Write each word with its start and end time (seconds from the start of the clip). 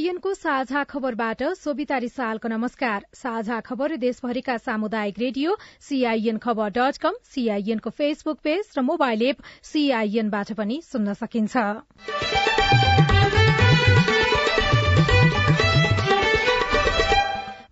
सीआईएनको 0.00 0.32
साझा 0.34 0.82
खबरबाट 0.88 1.42
सोभिता 1.54 1.96
रिसालको 1.98 2.48
नमस्कार। 2.48 3.04
साझा 3.14 3.58
खबर 3.60 3.96
देशभरिका 4.00 4.56
सामुदायिक 4.58 5.18
रेडियो 5.18 5.56
सीआईएन 5.88 6.38
खबर 6.40 6.70
डट 6.72 6.96
कम 6.96 7.20
सीआईएनको 7.26 7.90
फेसबुक 7.92 8.38
पेज 8.40 8.72
र 8.78 8.82
मोबाइल 8.82 9.22
एप 9.28 9.44
सीआईएनबाट 9.62 10.52
पनि 10.56 10.80
सुन्न 10.84 11.12
सकिन्छ। 11.20 12.49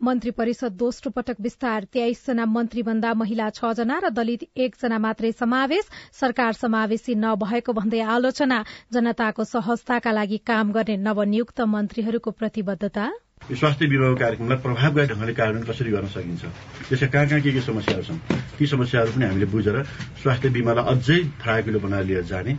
मन्त्री 0.02 0.30
परिषद 0.30 0.73
दोस्रो 0.79 1.11
पटक 1.11 1.37
विस्तार 1.41 1.84
तेइसजना 1.93 2.45
मन्त्री 2.47 2.83
भन्दा 2.83 3.12
महिला 3.15 3.48
छ 3.51 3.73
जना 3.75 3.98
र 3.98 4.11
दलित 4.15 4.43
एकजना 4.57 4.98
मात्रै 4.98 5.33
समावेश। 5.33 5.88
सरकार 6.15 6.52
समावेशी 6.55 7.15
नभएको 7.15 7.73
भन्दै 7.73 8.01
आलोचना 8.07 8.59
जनताको 8.93 9.45
सहजताका 9.45 10.10
लागि 10.13 10.38
काम 10.46 10.71
गर्ने 10.73 10.96
नवनियुक्त 11.02 11.60
मन्त्रीहरूको 11.74 12.30
प्रतिबद्धता। 12.30 13.10
स्वास्थ्य 13.59 13.87
विभागको 13.87 14.16
कार्यक्रमलाई 14.23 14.59
प्रभावकारी 14.63 15.07
ढंगले 15.09 15.35
कार्यान्वयन 15.35 15.66
कसरी 15.66 15.90
गर्न 15.90 16.07
सकिन्छ? 16.15 16.43
त्यसका 16.88 17.07
कहाँ 17.07 17.27
कहाँ 17.29 17.40
के 17.43 17.52
के 17.52 17.60
समस्याहरू 17.60 18.05
छन्? 18.07 18.18
ती 18.59 18.66
समस्याहरू 18.66 19.10
पनि 19.18 19.24
हामीले 19.24 19.46
बुझेर 19.51 19.83
स्वास्थ्य 20.23 20.49
बीमालाई 20.55 20.85
अझै 20.95 21.18
फराकिलो 21.43 21.79
बनाएर 21.80 22.05
लिएर 22.07 22.24
जाने 22.30 22.52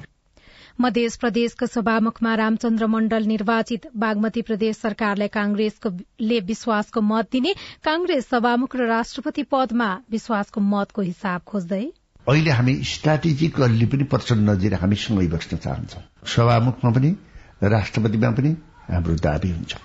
मध्य 0.82 1.10
प्रदेशको 1.20 1.66
सभामुखमा 1.66 2.36
रामचन्द्र 2.36 2.88
मण्डल 2.88 3.24
निर्वाचित 3.24 3.88
बागमती 3.98 4.42
प्रदेश 4.42 4.78
सरकारलाई 4.78 5.28
कांग्रेसले 5.28 6.40
विश्वासको 6.40 7.02
मत 7.02 7.28
दिने 7.32 7.54
कांग्रेस 7.84 8.30
सभामुख 8.30 8.76
र 8.76 8.88
राष्ट्रपति 8.88 9.44
पदमा 9.44 9.90
विश्वासको 10.12 10.62
मतको 10.62 11.02
हिसाब 11.02 11.42
खोज्दै। 11.42 11.84
अहिले 12.30 12.52
हामी 12.52 12.76
स्ट्राटेजिकल्ली 12.84 13.86
पनि 13.86 14.04
प्रचण्ड 14.04 14.74
हामी 14.74 14.96
सँगै 14.96 15.28
बस्न 15.28 15.58
चाहन्छौ। 15.58 16.00
सभामुखमा 16.26 16.92
पनि 16.92 17.16
राष्ट्रपतिमा 17.64 18.32
पनि 18.32 18.56
हाम्रो 18.90 19.16
दावी 19.20 19.52
हुन्छ। 19.52 19.76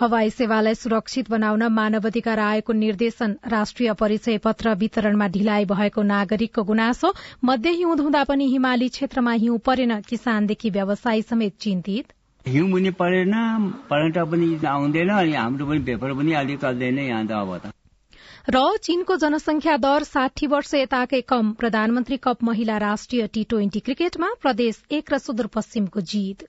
हवाई 0.00 0.30
सेवालाई 0.30 0.74
सुरक्षित 0.74 1.30
बनाउन 1.30 1.62
मानवाधिकार 1.72 2.38
आयोगको 2.40 2.72
निर्देशन 2.74 3.36
राष्ट्रिय 3.48 3.92
परिचय 3.94 4.38
पत्र 4.44 4.74
वितरणमा 4.74 5.26
ढिलाइ 5.36 5.64
भएको 5.64 6.02
नागरिकको 6.04 6.62
गुनासो 6.64 7.12
मध्य 7.44 7.70
हिउँद 7.72 8.00
हुँदा 8.00 8.22
पनि 8.24 8.46
हिमाली 8.48 8.88
क्षेत्रमा 8.88 9.32
हिउँ 9.44 9.58
परेन 9.66 10.00
किसानदेखि 10.08 10.70
व्यवसायी 10.70 11.22
समेत 11.22 11.56
चिन्तित। 11.60 12.12
हिउँ 12.46 12.70
पनि 12.72 12.90
परेन 12.98 13.34
परेन्ट 13.90 14.18
पनि 14.32 14.48
आउँदैन 14.66 15.08
अनि 15.10 15.32
हाम्रो 15.34 15.66
पनि 15.66 15.80
पेपर 15.86 16.14
पनि 16.14 16.32
अलिक 16.42 16.60
चल्दैन 16.60 16.98
यहाँ 16.98 17.26
त 17.26 17.32
अब 17.32 17.56
त। 17.56 17.72
र 18.50 18.76
चीनको 18.82 19.16
जनसंख्या 19.16 19.76
दर 19.78 20.02
साठी 20.04 20.46
वर्ष 20.46 20.74
यताकै 20.74 21.20
कम 21.28 21.52
प्रधानमन्त्री 21.60 22.16
कप 22.18 22.44
महिला 22.44 22.76
राष्ट्रिय 22.82 23.26
टी 23.34 23.44
ट्वेन्टी 23.48 23.80
क्रिकेटमा 23.80 24.28
प्रदेश 24.42 24.82
एक 24.92 25.12
र 25.12 25.18
सुदूरपश्चिमको 25.18 26.00
जीत। 26.12 26.48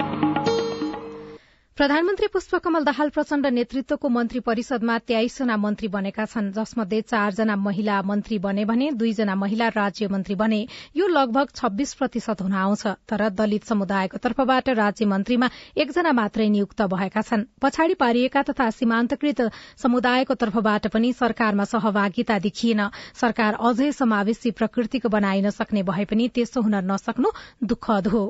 प्रधानमन्त्री 1.81 2.27
पुष्पकमल 2.27 2.83
दाहाल 2.85 3.09
प्रचण्ड 3.09 3.45
नेतृत्वको 3.47 4.09
मन्त्री 4.09 4.39
परिषदमा 4.39 4.97
तेइसजना 5.01 5.55
मन्त्री 5.57 5.87
बनेका 5.87 6.25
छन् 6.25 6.51
जसमध्ये 6.53 7.01
चारजना 7.03 7.55
महिला 7.57 8.01
मन्त्री 8.05 8.37
बने 8.39 8.65
भने 8.65 8.89
दुईजना 8.93 9.35
महिला 9.35 9.67
राज्य 9.67 10.07
मन्त्री 10.07 10.35
बने। 10.35 10.59
यो 10.95 11.07
लगभग 11.07 11.47
छब्बीस 11.55 11.93
प्रतिशत 11.93 12.41
हुन 12.41 12.53
आउँछ 12.53 12.85
तर 13.09 13.29
दलित 13.31 13.63
समुदायको 13.65 14.17
तर्फबाट 14.17 14.69
राज्य 14.77 15.05
मन्त्रीमा 15.05 15.49
एकजना 15.75 16.11
मात्रै 16.13 16.47
नियुक्त 16.49 16.81
भएका 16.93 17.21
छन्। 17.23 17.45
पछाडि 17.61 17.93
पारिएका 17.97 18.41
तथा 18.43 18.69
सीमान्तकृत 18.77 19.41
समुदायको 19.81 20.33
तर्फबाट 20.37 20.87
पनि 20.93 21.13
सरकारमा 21.17 21.65
सहभागिता 21.65 22.39
देखिएन। 22.45 22.89
सरकार 23.17 23.57
अझै 23.59 23.91
समावेशी 23.95 24.51
प्रकृतिको 24.53 25.09
बनाइन 25.09 25.49
सक्ने 25.49 25.83
भए 25.89 26.05
पनि 26.05 26.29
त्यसो 26.29 26.61
हुन 26.61 26.75
नसक्नु 26.91 27.29
दुःखद 27.65 28.07
हो। 28.07 28.25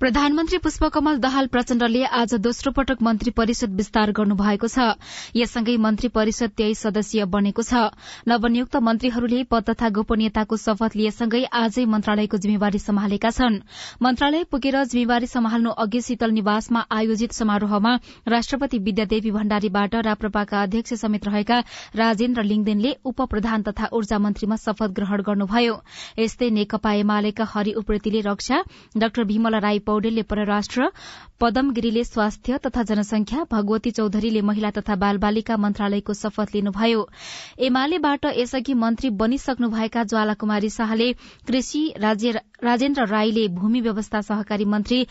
प्रधानमन्त्री 0.00 0.58
पुष्पकमल 0.58 1.16
दहाल 1.18 1.46
प्रचण्डले 1.48 2.02
आज 2.04 2.34
दोस्रो 2.36 2.70
पटक 2.76 3.02
मन्त्री 3.02 3.30
परिषद 3.32 3.74
विस्तार 3.76 4.10
गर्नुभएको 4.12 4.68
छ। 4.68 4.92
यससँगै 5.34 5.76
मन्त्री 5.80 6.08
परिषद 6.12 6.50
तेइस 6.52 6.80
सदस्यीय 6.84 7.24
बनेको 7.24 7.62
छ। 7.62 7.80
नवनियुक्त 8.28 8.76
मन्त्रीहरूले 8.76 9.42
पद 9.48 9.64
तथा 9.70 9.88
गोपनीयताको 9.96 10.56
शपथ 10.56 10.96
लिएसँगै 10.96 11.40
आजै 11.60 11.84
मन्त्रालयको 11.88 12.36
जिम्मेवारी 12.36 12.78
सम्हालेका 12.78 13.30
छन्। 13.30 13.56
मन्त्रालय 14.02 14.44
पुगेर 14.52 14.76
जिम्मेवारी 14.84 15.26
सम्हाल्नु 15.26 15.70
अघि 15.72 16.00
शीतल 16.02 16.30
निवासमा 16.36 16.84
आयोजित 16.92 17.32
समारोहमा 17.32 17.94
राष्ट्रपति 18.28 18.78
विद्यादेवी 18.84 19.30
भण्डारीबाट 19.32 19.94
राप्रपाका 20.04 20.62
अध्यक्ष 20.62 21.00
समेत 21.00 21.24
रहेका 21.24 21.58
राजेन्द्र 21.96 22.42
लिङदेनले 22.42 22.94
उप 23.06 23.22
प्रधान 23.32 23.62
तथा 23.62 23.88
ऊर्जा 23.96 24.18
मन्त्रीमा 24.18 24.60
शपथ 24.60 24.92
ग्रहण 25.00 25.22
गर्नुभयो। 25.24 25.80
यस्तै 26.20 26.50
नेकपा 26.52 26.92
एमालेका 27.00 27.48
हरि 27.48 27.72
उप्रेतीले 27.80 28.20
रक्षा 28.28 28.62
डाक्टर 28.98 29.24
भीमला 29.32 29.64
राई 29.64 29.84
पौडेलले 29.86 30.22
परराष्ट्र 30.32 30.88
पदम 31.40 31.70
गिरीले 31.78 32.04
स्वास्थ्य 32.04 32.58
तथा 32.66 32.82
जनसंख्या 32.90 33.44
भगवती 33.52 33.90
चौधरीले 33.98 34.40
महिला 34.50 34.70
तथा 34.78 34.94
बाल 35.04 35.18
बालिका 35.24 35.56
मन्त्रालयको 35.64 36.14
शपथ 36.22 36.54
लिनुभयो। 36.54 37.08
एमालेबाट 37.68 38.24
यसअघि 38.38 38.74
मन्त्री 38.84 39.10
बनिसक्नुभएका 39.22 40.04
ज्वाला 40.12 40.34
कुमारी 40.40 40.70
शाहले 40.70 41.12
कृषि 41.48 41.82
राजेन्द्र 42.02 43.06
राईले 43.06 43.46
भूमि 43.60 43.80
व्यवस्था 43.80 44.20
सहकारी 44.30 44.64
मन्त्री 44.74 45.06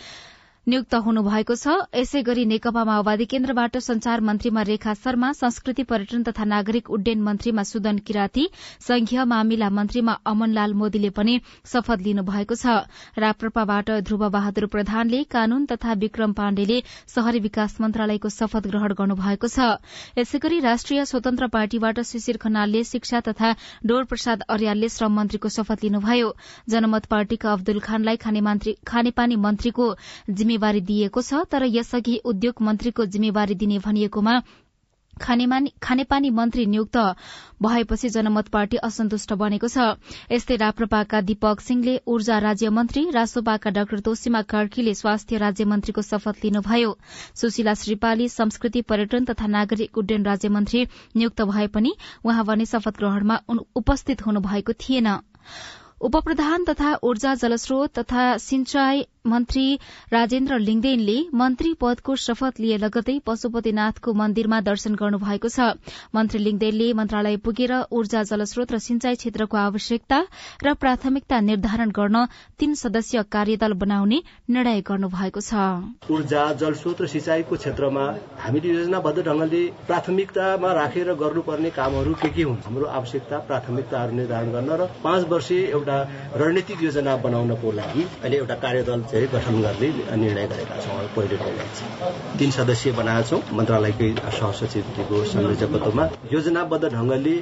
नियुक्त 0.68 0.96
हुनुभएको 1.06 1.56
छ। 1.56 1.74
यसै 1.94 2.22
गरी 2.26 2.44
नेकपा 2.50 2.84
माओवादी 2.84 3.26
केन्द्रबाट 3.30 3.78
संचार 3.78 4.22
मन्त्रीमा 4.26 4.62
रेखा 4.66 4.94
शर्मा 4.96 5.32
संस्कृति 5.38 5.84
पर्यटन 5.86 6.24
तथा 6.26 6.44
नागरिक 6.44 6.90
उड्डयन 6.90 7.22
मन्त्रीमा 7.22 7.64
सुदन 7.64 7.98
किराती 8.02 8.46
संघीय 8.82 9.24
मामिला 9.24 9.70
मन्त्रीमा 9.70 10.14
अमनलाल 10.26 10.74
मोदीले 10.74 11.10
पनि 11.14 11.36
शपथ 11.70 12.02
लिनुभएको 12.02 12.56
छ। 12.56 12.66
राप्रपाबाट 13.16 13.92
ध्रुव 14.02 14.24
बहादुर 14.28 14.66
प्रधानले 14.68 15.22
कानून 15.30 15.66
तथा 15.70 15.94
विक्रम 16.02 16.34
पाण्डेले 16.34 16.80
शहरी 17.14 17.40
विकास 17.46 17.78
मन्त्रालयको 17.82 18.30
शपथ 18.32 18.66
ग्रहण 18.66 18.98
गर्नुभएको 18.98 19.48
छ। 19.48 19.70
यसै 20.18 20.42
गरी 20.42 20.60
राष्ट्रिय 20.66 21.06
स्वतन्त्र 21.06 21.52
पार्टीबाट 21.54 22.02
शिशिर 22.04 22.42
खनालले 22.42 22.84
शिक्षा 22.86 23.22
तथा 23.30 23.54
डोर 23.86 24.10
प्रसाद 24.10 24.50
अर्यालले 24.50 24.90
श्रम 24.90 25.14
मन्त्रीको 25.14 25.54
शपथ 25.60 25.86
लिनुभयो। 25.86 26.34
जनमत 26.70 27.06
पार्टीका 27.08 27.54
अब्दुल 27.54 27.80
खानलाई 27.86 28.18
खानेपानी 28.18 29.36
मन्त्रीको 29.46 29.94
जिम्मे 30.28 30.54
जिम्मेवारी 30.56 30.82
दिएको 30.82 31.22
छ 31.22 31.48
तर 31.52 31.64
यसअघि 31.70 32.22
उद्योग 32.26 32.62
मन्त्रीको 32.64 33.06
जिम्मेवारी 33.14 33.56
दिने 33.56 33.80
भनिएकोमा 33.84 34.40
खानेपानी 35.16 36.30
मन्त्री 36.32 36.66
नियुक्त 36.66 36.98
भएपछि 37.64 38.10
जनमत 38.10 38.48
पार्टी 38.52 38.78
असन्तुष्ट 38.84 39.34
बनेको 39.34 39.68
छ। 39.68 39.96
यस्तै 40.32 40.56
राप्रपाका 40.56 41.22
दीपक 41.22 41.60
सिंहले 41.62 41.94
ऊर्जा 42.08 42.40
राज्य 42.40 42.70
मन्त्री 42.70 43.04
रासोपाका 43.12 43.70
डाक्टर 43.78 44.00
तोसिमा 44.08 44.42
कार्कीले 44.44 44.94
स्वास्थ्य 44.94 45.38
राज्य 45.38 45.66
मन्त्रीको 45.66 46.02
शपथ 46.02 46.44
लिनुभयो। 46.44 46.92
सुशीला 47.36 47.74
श्रीपाली 47.76 48.28
संस्कृति 48.30 48.82
पर्यटन 48.84 49.26
तथा 49.26 49.48
नागरिक 49.48 49.98
उड्डयन 49.98 50.26
राज्य 50.26 50.50
मन्त्री 50.52 50.84
नियुक्त 51.16 51.42
भए 51.48 51.68
पनि 51.72 51.96
उहाँ 52.26 52.46
भने 52.46 52.66
शपथ 52.68 53.00
ग्रहणमा 53.00 53.40
उपस्थित 53.76 54.26
हुनुभएको 54.26 54.74
थिएन। 54.80 55.12
उपप्रधान 56.02 56.66
तथा 56.66 56.96
ऊर्जा 57.04 57.34
जलस्रोत 57.36 58.00
तथा 58.00 58.24
सिंचाई 58.44 59.06
मन्त्री 59.26 59.66
राजेन्द्र 60.14 60.58
लिङदेनले 60.60 61.18
मन्त्री 61.34 61.74
पदको 61.82 62.16
शपथ 62.24 62.60
लिए 62.60 62.78
लगतै 62.78 63.18
पशुपतिनाथको 63.26 64.14
मन्दिरमा 64.14 64.60
दर्शन 64.62 64.96
गर्नु 64.96 65.18
भएको 65.20 65.50
छ। 65.50 65.60
मन्त्री 66.16 66.40
लिङदेनले 66.40 66.88
मन्त्रालय 66.94 67.38
पुगेर 67.42 67.74
ऊर्जा 67.92 68.22
जलस्रोत 68.32 68.72
र 68.72 68.80
सिंचाई 68.80 69.16
क्षेत्रको 69.16 69.58
आवश्यकता 69.58 70.20
र 70.64 70.74
प्राथमिकता 70.76 71.40
निर्धारण 71.42 71.90
गर्न 71.92 72.26
तीन 72.60 72.74
सदस्यीय 72.76 73.24
कार्यदल 73.32 73.74
बनाउने 73.82 74.22
निर्णय 74.50 74.82
गर्नु 74.86 75.10
भएको 75.10 75.42
छ। 75.42 75.66
ऊर्जा 76.12 76.44
जलस्रोत 76.62 77.02
र 77.02 77.08
सिंचाईको 77.16 77.56
क्षेत्रमा 77.58 78.06
हामीले 78.46 78.70
योजनाबद्ध 78.74 79.18
ढंगले 79.26 79.64
प्राथमिकतामा 79.90 80.74
राखेर 80.80 81.14
गर्नुपर्ने 81.16 81.70
कामहरू 81.74 82.14
के 82.22 82.30
के 82.30 82.44
हुन्? 82.44 82.62
हाम्रो 82.66 82.86
आवश्यकता 83.00 83.38
प्राथमिकताहरू 83.50 84.14
निर्धारण 84.16 84.52
गर्न 84.54 84.70
र 84.80 84.90
पाँच 85.04 85.28
वर्ष 85.34 85.52
एउटा 85.74 85.98
रणनीतिक 86.38 86.84
योजना 86.84 87.16
बनाउनको 87.26 87.72
लागि 87.72 88.04
अहिले 88.22 88.38
एउटा 88.38 88.56
कार्यदल 88.64 89.02
चाहिँ 89.16 89.28
गठन 89.32 89.62
गर्ने 89.62 89.90
निर्णय 90.18 90.48
गरेका 90.48 90.78
छौँ 90.78 91.08
पहिलो 91.16 91.38
निर्णय 91.44 92.38
तीन 92.40 92.50
सदस्यीय 92.52 92.94
बनाएका 92.96 93.28
छौँ 93.30 93.42
मन्त्रालयकै 93.58 94.10
सहसचिवको 94.40 95.24
संयोजकत्वमा 95.34 96.08
योजनाबद्ध 96.34 96.86
ढंगले 96.88 97.36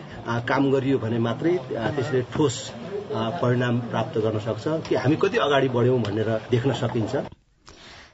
काम 0.50 0.72
गरियो 0.72 0.98
भने 1.04 1.20
मात्रै 1.28 1.58
त्यसले 1.70 2.22
ठोस 2.34 2.56
परिणाम 3.42 3.80
प्राप्त 3.92 4.18
गर्न 4.26 4.40
सक्छ 4.46 4.66
कि 4.90 4.96
हामी 4.96 5.16
कति 5.22 5.38
अगाडि 5.46 5.70
बढ्यौं 5.70 6.02
भनेर 6.02 6.30
देख्न 6.52 6.74
सकिन्छ। 6.82 7.16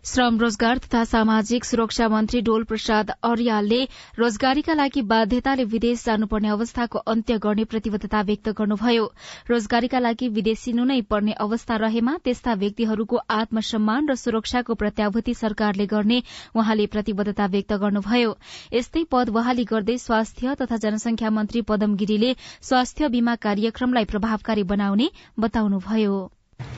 श्रम 0.10 0.38
रोजगार 0.40 0.78
तथा 0.78 1.04
सामाजिक 1.04 1.66
सुरक्षा 1.66 2.08
मन्त्री 2.10 2.40
डोल 2.42 2.64
प्रसाद 2.64 3.10
अर्यालले 3.24 3.82
रोजगारीका 4.20 4.74
लागि 4.74 5.02
बाध्यताले 5.12 5.64
विदेश 5.74 6.06
जानुपर्ने 6.06 6.50
अवस्थाको 6.50 7.00
अन्त्य 7.14 7.38
गर्ने 7.38 7.64
प्रतिबद्धता 7.66 8.22
व्यक्त 8.30 8.50
गर्नुभयो। 8.60 9.04
रोजगारीका 9.50 10.00
लागि 10.00 10.30
विदेशिनु 10.38 10.86
नै 10.86 11.00
पर्ने 11.12 11.36
अवस्था 11.46 11.76
रहेमा 11.84 12.16
त्यस्ता 12.24 12.54
व्यक्तिहरूको 12.64 13.22
आत्मसम्मान 13.36 14.10
र 14.10 14.16
सुरक्षाको 14.16 14.80
प्रत्याभूति 14.82 15.34
सरकारले 15.34 15.86
गर्ने 15.94 16.20
उहाँले 16.56 16.90
प्रतिबद्धता 16.98 17.46
व्यक्त 17.54 17.78
गर्नुभयो। 17.86 18.34
यस्तै 18.74 19.06
पद 19.12 19.36
बहाली 19.38 19.68
गर्दै 19.76 19.98
स्वास्थ्य 20.00 20.56
तथा 20.64 20.82
जनसंख्या 20.88 21.30
मन्त्री 21.38 21.62
पदम 21.70 21.96
गिरीले 22.02 22.34
स्वास्थ्य 22.64 23.14
बीमा 23.14 23.40
कार्यक्रमलाई 23.46 24.12
प्रभावकारी 24.16 24.64
बनाउने 24.74 25.10
बताउनुभयो। 25.40 26.20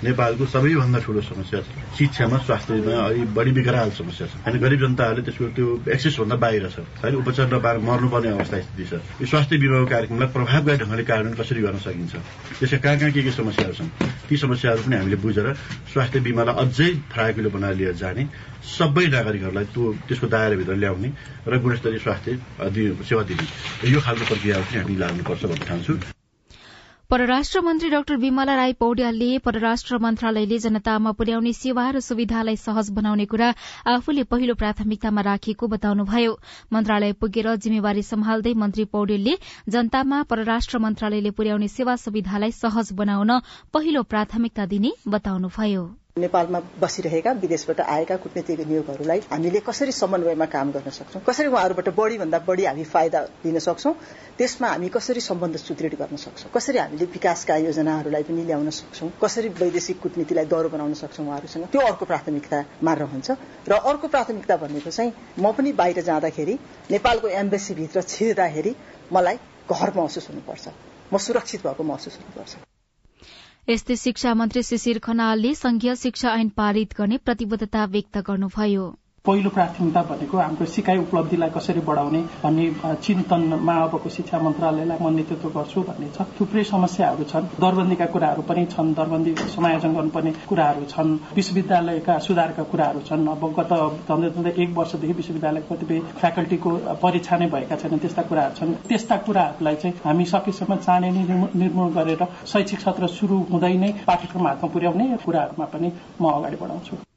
नेपालको 0.04 0.46
सबैभन्दा 0.50 1.00
ठूलो 1.06 1.22
समस्या 1.22 1.60
शिक्षामा 1.98 2.38
स्वास्थ्यमा 2.46 2.94
अलि 3.06 3.22
बढी 3.38 3.52
विकराल 3.54 3.90
समस्या 3.94 4.28
छ। 4.28 4.34
होइन 4.42 4.58
गरिब 4.58 4.80
जनताहरूले 4.82 5.22
त्यसको 5.30 5.46
त्यो 5.54 5.68
एक्सेस 5.94 6.18
भन्दा 6.26 6.36
बाहिर 6.42 6.66
छ। 6.74 6.82
होइन 7.06 7.16
उपचार 7.22 7.46
नपाएर 7.54 7.78
मर्नुपर्ने 7.86 8.30
अवस्था 8.34 8.58
स्थिति 8.66 8.86
छ। 8.90 8.94
यो 9.22 9.26
स्वास्थ्य 9.30 9.58
बिमाको 9.62 9.86
कार्यक्रमलाई 9.94 10.30
प्रभावकारी 10.34 10.78
ढंगले 10.82 11.04
कार्यान्वयन 11.06 11.38
कसरी 11.38 11.62
गर्न 11.62 11.78
सकिन्छ? 11.86 12.14
त्यसका 12.60 12.78
कहाँ 12.82 12.98
कहाँ 12.98 13.12
के 13.14 13.22
के 13.22 13.32
समस्याहरू 13.32 13.74
छन्? 13.78 13.90
ती 14.26 14.38
समस्याहरू 14.42 14.82
पनि 14.90 14.96
हामीले 14.98 15.18
बुझेर 15.22 15.48
स्वास्थ्य 15.94 16.20
बिमालाई 16.26 16.56
अझै 16.66 16.90
फराकिलो 17.14 17.50
बनाएर 17.54 17.76
लिएर 17.78 17.94
जाने 18.02 18.24
सबै 18.74 19.06
नागरिकहरूलाई 19.06 19.66
त्यो 19.70 19.84
त्यसको 20.10 20.28
दायराभित्र 20.34 20.74
ल्याउने 20.82 21.10
र 21.46 21.54
गुणस्तरीय 21.62 22.00
स्वास्थ्य 22.02 22.32
सेवा 23.06 23.24
दिने। 23.30 23.46
यो 23.86 24.00
खालको 24.02 24.26
प्रक्रियाहरू 24.34 24.66
पनि 24.66 24.78
हामी 24.82 24.96
लाग्नुपर्छ 24.98 25.44
भन्ने 25.46 25.66
ठान्छु 25.70 26.11
परराष्ट्र 27.12 27.60
मन्त्री 27.62 27.90
डाक्टर 27.90 28.16
विमला 28.16 28.54
राई 28.56 28.74
पौड्यालले 28.80 29.38
परराष्ट्र 29.46 29.98
मन्त्रालयले 30.00 30.58
जनतामा 30.66 31.12
पुर्याउने 31.12 31.52
सेवा 31.54 31.90
र 31.92 32.00
सुविधालाई 32.00 32.56
सहज 32.56 32.90
बनाउने 32.96 33.26
कुरा 33.28 33.50
आफूले 33.94 34.24
पहिलो 34.32 34.56
प्राथमिकतामा 34.56 35.22
राखिएको 35.28 35.68
बताउनुभयो। 35.76 36.40
मन्त्रालय 36.74 37.14
पुगेर 37.20 37.56
जिम्मेवारी 37.68 38.04
सम्हाल्दै 38.08 38.54
मन्त्री 38.64 38.86
पौडेलले 38.96 39.38
जनतामा 39.68 40.24
परराष्ट्र 40.32 40.80
मन्त्रालयले 40.80 41.32
पुर्याउने 41.36 41.68
सेवा 41.68 41.96
सुविधालाई 42.00 42.52
सहज 42.56 42.94
बनाउन 42.96 43.40
पहिलो 43.74 44.04
प्राथमिकता 44.08 44.66
दिने 44.72 44.92
बताउनुभयो। 45.08 45.84
नेपालमा 46.20 46.60
बसिरहेका 46.80 47.32
विदेशबाट 47.42 47.80
आएका 47.82 48.16
कूटनीतिक 48.20 48.60
नियोगहरूलाई 48.68 49.20
हामीले 49.32 49.60
कसरी 49.64 49.92
समन्वयमा 49.92 50.46
काम 50.46 50.72
गर्न 50.72 50.90
सक्छौँ? 50.92 51.22
कसरी 51.24 51.48
उहाँहरूबाट 51.48 51.88
बढी 51.96 52.18
भन्दा 52.18 52.40
बढी 52.44 52.66
हामी 52.66 52.84
फाइदा 52.84 53.20
लिन 53.46 53.60
सक्छौँ? 53.60 53.94
त्यसमा 54.38 54.68
हामी 54.68 54.90
कसरी 54.92 55.22
सम्बन्ध 55.22 55.58
सुदृढ 55.58 55.96
गर्न 55.96 56.16
सक्छौँ? 56.20 56.52
कसरी 56.52 56.78
हामीले 56.78 57.06
विकासका 57.16 57.56
योजनाहरूलाई 57.64 58.24
पनि 58.28 58.44
ल्याउन 58.44 58.70
सक्छौँ? 58.70 59.10
कसरी 59.24 59.50
वैदेशिक 59.56 60.00
कूटनीतिलाई 60.02 60.46
दह्रो 60.52 60.70
बनाउन 60.70 60.94
सक्छौँ 61.00 61.26
उहाँहरूसँग? 61.26 61.66
त्यो 61.72 61.82
अर्को 61.82 62.06
प्राथमिकतामा 62.06 62.94
रहन्छ। 62.94 63.32
र 63.72 63.72
अर्को 63.72 64.08
प्राथमिकता 64.08 64.58
भनेको 64.58 64.92
चाहिँ 64.92 65.14
म 65.40 65.52
पनि 65.56 65.72
बाहिर 65.80 66.04
जाँदाखेरि 66.04 66.58
नेपालको 66.92 67.28
एम्बेसीभित्र 67.40 68.02
छिर्दाखेरि 68.04 68.76
मलाई 69.14 69.40
घर 69.72 69.94
महसुस 69.96 70.30
हुनुपर्छ। 70.30 70.68
म 71.14 71.18
सुरक्षित 71.18 71.68
भएको 71.68 71.84
महसुस 71.84 72.20
हुनुपर्छ। 72.20 72.71
यस्तै 73.68 73.96
शिक्षा 73.96 74.34
मन्त्री 74.34 74.62
शिशिर 74.64 75.00
खनालले 75.04 75.54
संघीय 75.56 75.96
शिक्षा 75.96 76.34
ऐन 76.36 76.50
पारित 76.56 76.94
गर्ने 76.98 77.18
प्रतिबद्धता 77.26 77.86
व्यक्त 77.92 78.18
गर्नुभयो। 78.28 78.88
पहिलो 79.26 79.50
प्राथमिकता 79.54 80.02
भनेको 80.10 80.38
हाम्रो 80.38 80.66
सिकाइ 80.66 80.98
उपलब्धिलाई 80.98 81.50
कसरी 81.56 81.82
बढाउने 81.86 82.22
भन्ने 82.44 82.64
चिन्तनमा 83.06 83.74
अबको 83.82 84.10
शिक्षा 84.10 84.38
मन्त्रालयलाई 84.42 84.98
म 84.98 85.10
नेतृत्व 85.14 85.50
गर्छु 85.58 85.82
भन्ने 85.90 86.08
छ। 86.16 86.26
थुप्रै 86.40 86.64
समस्याहरू 86.66 87.24
छन्। 87.30 87.46
दरबन्दीका 87.62 88.06
कुराहरू 88.14 88.42
पनि 88.50 88.66
छन्। 88.74 88.94
दरबन्दी 88.98 89.34
समायोजन 89.54 89.94
गर्नुपर्ने 89.94 90.32
कुराहरू 90.50 90.86
छन्। 90.94 91.12
विश्वविद्यालयका 91.38 92.18
सुधारका 92.28 92.64
कुराहरू 92.72 93.00
छन्। 93.06 93.28
अब 93.28 93.44
गत 93.60 93.74
झन्डै 94.10 94.30
झन्डै 94.32 94.54
एक 94.58 94.74
वर्षदेखि 94.78 95.14
विश्वविद्यालय 95.14 95.64
कतिपय 95.70 96.00
फ्याकल्टीको 96.18 96.72
परीक्षा 97.06 97.38
नै 97.38 97.48
भएका 97.54 97.76
छैनन्। 97.78 98.02
त्यस्ता 98.02 98.22
कुराहरू 98.26 98.58
छन्। 98.58 98.74
त्यस्ता 98.90 99.18
कुराहरूलाई 99.30 99.76
चाहिँ 99.86 99.96
हामी 100.02 100.26
सकेसम्म 100.34 100.82
चाँडै 100.82 101.14
नै 101.14 101.24
निर्मूल 101.62 101.94
गरेर 101.94 102.26
शैक्षिक 102.48 102.80
सत्र 102.88 103.14
शुरू 103.20 103.38
हुँदै 103.54 103.74
नै 103.86 103.94
पाठ्यक्रम 104.10 104.48
हातमा 104.48 104.74
पुर्याउने 104.74 105.06
कुराहरूमा 105.26 105.66
पनि 105.70 105.94
म 106.18 106.34
अगाडि 106.34 106.58
बढाउँछु। 106.58 107.11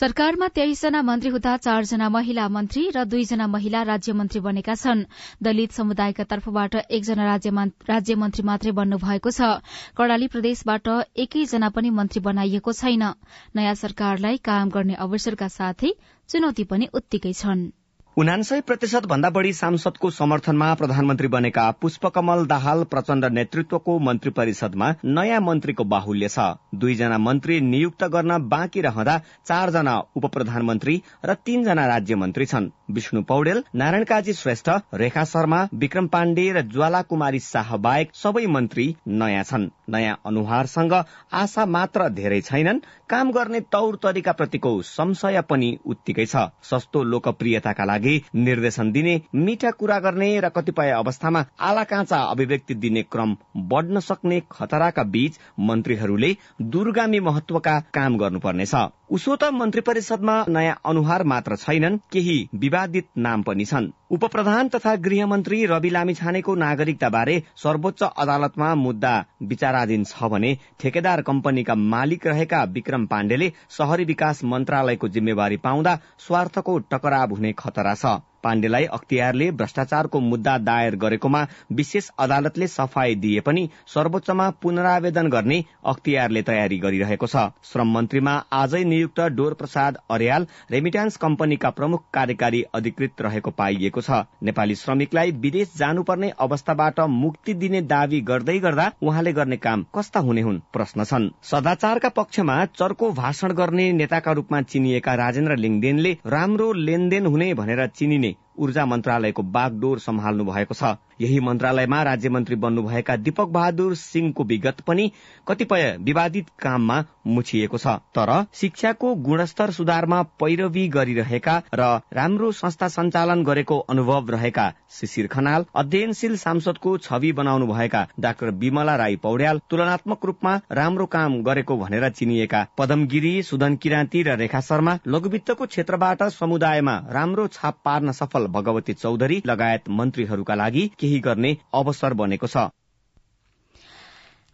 सरकारमा 0.00 0.46
तेइसजना 0.48 1.00
मन्त्री 1.02 1.30
हुँदा 1.30 1.56
चारजना 1.56 2.08
महिला 2.08 2.44
मन्त्री 2.48 2.82
र 2.96 3.02
दुईजना 3.04 3.46
महिला 3.46 3.82
राज्य 3.84 4.12
मन्त्री 4.12 4.40
बनेका 4.40 4.74
छन्। 4.74 5.02
दलित 5.42 5.72
समुदायका 5.72 6.24
तर्फबाट 6.24 6.74
एकजना 6.90 7.24
राज्य 7.28 8.14
मन्त्री 8.16 8.42
मात्रै 8.42 8.72
बन्नु 8.72 8.98
भएको 9.02 9.30
छ। 9.30 9.60
कर्णाली 9.92 10.28
प्रदेशबाट 10.32 10.88
एकैजना 11.24 11.68
पनि 11.76 11.90
मन्त्री 11.92 12.20
बनाइएको 12.24 12.72
छैन। 12.72 13.04
नयाँ 13.52 13.74
सरकारलाई 13.76 14.40
काम 14.40 14.70
गर्ने 14.72 14.96
अवसरका 15.04 15.48
साथै 15.52 15.92
चुनौती 16.30 16.64
पनि 16.64 16.88
उत्तिकै 16.94 17.34
छन्। 17.36 17.68
उनासय 18.18 18.60
प्रतिशत 18.60 19.04
भन्दा 19.06 19.28
बढ़ी 19.30 19.52
सांसदको 19.52 20.08
समर्थनमा 20.10 20.72
प्रधानमन्त्री 20.74 21.28
बनेका 21.34 21.70
पुष्पकमल 21.80 22.44
दाहाल 22.46 22.82
प्रचण्ड 22.90 23.24
नेतृत्वको 23.32 23.98
मन्त्री 24.06 24.30
परिषदमा 24.38 24.88
नयाँ 25.04 25.40
मन्त्रीको 25.40 25.84
बाहुल्य 25.92 26.28
छ। 26.28 26.46
दुईजना 26.74 27.18
मन्त्री 27.18 27.60
नियुक्त 27.60 28.04
गर्न 28.14 28.38
बाँकी 28.48 28.80
रहँदा 28.80 29.16
चारजना 29.46 29.94
उप 30.16 30.26
प्रधानमन्त्री 30.34 31.00
र 31.24 31.34
तीनजना 31.46 31.86
राज्य 31.86 32.14
मन्त्री 32.16 32.46
छन्। 32.46 32.70
विष्णु 32.92 33.22
पौडेल 33.22 33.62
नारायण 33.74 34.04
काजी 34.04 34.32
श्रेष्ठ 34.32 34.70
रेखा 34.94 35.24
शर्मा 35.24 35.60
विक्रम 35.74 36.06
पाण्डे 36.06 36.50
र 36.52 36.60
ज्वाला 36.70 37.02
कुमारी 37.02 37.40
शाह 37.40 37.76
बाहेक 37.76 38.10
सबै 38.14 38.46
मन्त्री 38.46 38.86
नयाँ 39.08 39.44
छन्। 39.44 39.68
नयाँ 39.90 40.16
अनुहारसँग 40.26 40.92
आशा 41.32 41.64
मात्र 41.66 42.08
धेरै 42.08 42.40
छैनन्। 42.40 42.78
काम 43.10 43.30
गर्ने 43.32 43.60
तौर 43.72 43.96
तरिका 44.02 44.32
प्रतिको 44.32 44.70
संशय 44.82 45.40
पनि 45.50 45.70
उत्तिकै 45.86 46.26
छ। 46.26 46.46
सस्तो 46.62 47.02
लोकप्रियताका 47.04 47.84
लागि 47.84 48.14
निर्देशन 48.36 48.92
दिने 48.92 49.20
मिठा 49.34 49.70
कुरा 49.70 49.98
गर्ने 49.98 50.30
र 50.40 50.48
कतिपय 50.48 50.90
अवस्थामा 50.90 51.44
आला 51.60 51.84
काँचा 51.84 52.22
अभिव्यक्ति 52.30 52.74
दिने 52.74 53.02
क्रम 53.02 53.36
बढ़न 53.70 54.00
सक्ने 54.00 54.40
खतराका 54.52 55.02
बीच 55.02 55.38
मन्त्रीहरूले 55.60 56.36
दूरगामी 56.62 57.20
महत्वका 57.20 57.78
काम 57.94 58.18
गर्नुपर्नेछ। 58.18 58.74
उसो 59.10 59.34
त 59.36 59.44
मन्त्री 59.52 59.80
परिषदमा 59.80 60.34
नयाँ 60.48 60.74
अनुहार 60.86 61.22
मात्र 61.30 61.56
छैनन् 61.56 61.96
केही 62.12 62.36
विवादित 62.54 63.08
नाम 63.18 63.42
पनि 63.42 63.64
छन्। 63.64 63.88
उप 64.10 64.24
प्रधान 64.32 64.68
तथा 64.68 64.94
गृहमन्त्री 65.06 65.58
रवि 65.66 65.90
लामी 65.90 66.14
छानेको 66.14 66.54
नागरिकता 66.62 67.08
बारे 67.08 67.42
सर्वोच्च 67.62 68.02
अदालतमा 68.02 68.74
मुद्दा 68.76 69.14
विचाराधीन 69.50 70.04
छ 70.04 70.30
भने 70.30 70.56
ठेकेदार 70.80 71.22
कम्पनीका 71.22 71.74
मालिक 71.74 72.26
रहेका 72.26 72.62
विक्रम 72.70 73.06
पाण्डेले 73.06 73.52
शहरी 73.78 74.04
विकास 74.14 74.44
मन्त्रालयको 74.46 75.08
जिम्मेवारी 75.08 75.56
पाउँदा 75.66 75.98
स्वार्थको 76.26 76.78
टकराव 76.90 77.34
हुने 77.34 77.52
खतरा 77.58 77.94
छ। 77.94 78.20
पाण्डेलाई 78.42 78.84
अख्तियारले 78.92 79.50
भ्रष्टाचारको 79.52 80.20
मुद्दा 80.22 80.56
दायर 80.60 80.96
गरेकोमा 80.96 81.46
विशेष 81.72 82.08
अदालतले 82.18 82.66
सफाई 82.68 83.14
दिए 83.16 83.40
पनि 83.40 83.68
सर्वोच्चमा 83.94 84.48
पुनरावेदन 84.62 85.28
गर्ने 85.28 85.62
अख्तियारले 85.84 86.42
तयारी 86.42 86.78
गरिरहेको 86.78 87.26
छ। 87.26 87.44
श्रम 87.64 87.92
मन्त्रीमा 87.94 88.34
आजै 88.52 88.82
नियुक्त 88.84 89.20
डोर 89.32 89.54
प्रसाद 89.54 89.98
अर्याल 90.10 90.46
रेमिट्यान्स 90.70 91.16
कम्पनीका 91.18 91.70
प्रमुख 91.72 92.04
कार्यकारी 92.14 92.62
अधिकृत 92.74 93.22
रहेको 93.22 93.50
पाइएको 93.52 94.00
छ। 94.00 94.22
नेपाली 94.42 94.74
श्रमिकलाई 94.76 95.30
विदेश 95.40 95.72
जानुपर्ने 95.76 96.32
अवस्थाबाट 96.40 97.00
मुक्ति 97.10 97.54
दिने 97.56 97.82
दावी 97.90 98.20
गर्दै 98.30 98.58
गर्दा 98.60 98.90
उहाँले 99.02 99.32
गर्ने 99.32 99.56
काम 99.58 99.84
कस्ता 99.94 100.20
हुने 100.20 100.40
हुन् 100.40 100.60
प्रश्न 100.72 101.04
छन्। 101.04 101.28
सदाचारका 101.50 102.08
पक्षमा 102.10 102.64
चर्को 102.74 103.10
भाषण 103.12 103.52
गर्ने 103.54 103.90
नेताका 103.92 104.32
रूपमा 104.32 104.60
चिनिएका 104.64 105.14
राजेन्द्र 105.16 105.56
लिङदेनले 105.56 106.16
राम्रो 106.26 106.72
लेनदेन 106.80 107.26
हुने 107.26 107.52
भनेर 107.54 107.86
चिनिने 107.90 108.29
ऊर्जा 108.60 108.84
मन्त्रालयको 108.86 109.42
बागडोर 109.54 109.98
सम्हाल्नु 110.06 110.44
भएको 110.44 110.74
छ। 110.74 110.94
यही 111.20 111.40
मन्त्रालयमा 111.40 112.02
राज्य 112.02 112.28
मन्त्री 112.28 112.56
बन्नुभएका 112.56 113.16
दीपक 113.18 113.48
बहादुर 113.48 113.94
सिंहको 113.94 114.44
विगत 114.44 114.80
पनि 114.80 115.10
कतिपय 115.46 115.96
विवादित 116.00 116.46
काममा 116.58 117.02
मुछिएको 117.28 117.78
छ 117.78 117.94
तर 118.16 118.32
शिक्षाको 118.54 119.14
गुणस्तर 119.22 119.70
सुधारमा 119.70 120.22
पैरवी 120.40 120.86
गरिरहेका 120.88 121.56
र 121.74 121.88
राम्रो 122.12 122.50
संस्था 122.52 122.88
सञ्चालन 122.88 123.42
गरेको 123.44 123.78
अनुभव 123.90 124.30
रहेका 124.30 124.72
शिशिर 124.90 125.26
खनाल 125.26 125.64
अध्ययनशील 125.74 126.36
सांसदको 126.36 126.96
छवि 126.98 127.32
बनाउनु 127.32 127.66
भएका 127.66 128.06
डाक्टर 128.20 128.50
विमला 128.60 128.96
राई 128.96 129.16
पौड्याल 129.22 129.60
तुलनात्मक 129.70 130.24
रूपमा 130.24 130.54
राम्रो 130.72 131.06
काम 131.08 131.40
गरेको 131.42 131.76
भनेर 131.76 132.08
चिनिएका 132.12 132.66
पदम 132.78 133.06
गिरी 133.06 133.34
सुदन 133.42 133.76
किराँती 133.76 134.22
र 134.22 134.36
रेखा 134.36 134.60
शर्मा 134.62 134.98
लघुवित्तको 135.08 135.66
क्षेत्रबाट 135.66 136.22
समुदायमा 136.32 136.96
राम्रो 137.10 137.46
छाप 137.50 137.78
पार्न 137.84 138.12
सफल 138.14 138.46
भगवती 138.50 138.92
चौधरी 138.94 139.42
लगायत 139.46 139.88
मन्त्रीहरूका 140.00 140.54
लागि 140.54 140.90
केही 141.00 141.09
गर्ने 141.18 141.56
अवसर 141.74 142.14
बनेको 142.14 142.46
छ। 142.46 142.56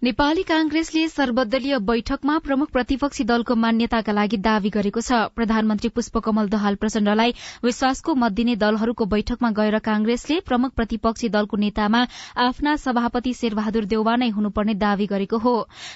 नेपाली 0.03 0.43
कांग्रेसले 0.43 1.07
सर्वदलीय 1.09 1.77
बैठकमा 1.81 2.37
प्रमुख 2.39 2.71
प्रतिपक्षी 2.71 3.25
दलको 3.25 3.55
मान्यताका 3.57 4.13
लागि 4.13 4.37
दावी 4.37 4.71
गरेको 4.71 5.01
छ। 5.01 5.21
प्रधानमन्त्री 5.33 5.89
पुष्पकमल 5.89 6.49
दहाल 6.49 6.75
प्रचण्डलाई 6.77 7.33
विश्वासको 7.65 8.15
मत 8.15 8.33
दिने 8.33 8.57
दलहरूको 8.57 9.05
बैठकमा 9.09 9.51
गएर 9.51 9.79
कांग्रेसले 9.81 10.39
प्रमुख 10.45 10.73
प्रतिपक्षी 10.77 11.29
दलको 11.29 11.57
नेतामा 11.57 12.03
आफ्ना 12.37 12.75
सभापति 12.77 13.33
शेरबहादुर 13.33 13.85
देउवा 13.87 14.17
नै 14.17 14.29
हुनुपर्ने 14.37 14.75
दावी 14.77 15.07
गरेको 15.07 15.39
हो। 15.39 15.55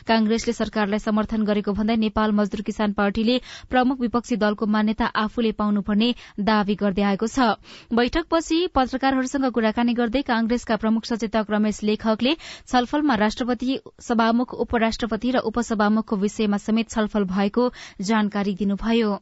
कांग्रेसले 0.08 0.52
सरकारलाई 0.54 0.98
समर्थन 1.00 1.44
गरेको 1.44 1.72
भन्दै 1.76 1.96
नेपाल 1.98 2.32
मजदूर 2.32 2.62
किसान 2.62 2.92
पार्टीले 2.96 3.36
प्रमुख 3.68 4.00
विपक्षी 4.00 4.36
दलको 4.38 4.66
मान्यता 4.66 5.12
आफूले 5.24 5.52
पाउनुपर्ने 5.60 6.10
दावी 6.40 6.74
गर्दै 6.80 7.04
आएको 7.10 7.28
छ। 7.28 7.52
बैठकपछि 7.92 8.58
पत्रकारहरूसँग 8.74 9.52
कुराकानी 9.52 9.92
गर्दै 9.92 10.24
कांग्रेसका 10.24 10.80
प्रमुख 10.80 11.04
सचेतक 11.04 11.46
रमेश 11.50 11.82
लेखकले 11.84 12.34
छलफलमा 12.66 13.20
राष्ट्रपति 13.26 13.80
सभामुख 14.00 14.54
उपराष्ट्रपति 14.54 15.30
र 15.30 15.38
उपसभामुखको 15.50 16.16
विषयमा 16.16 16.56
समेत 16.58 16.90
छलफल 16.90 17.24
भएको 17.32 17.72
जानकारी 18.02 18.54
दिनुभयो। 18.54 19.18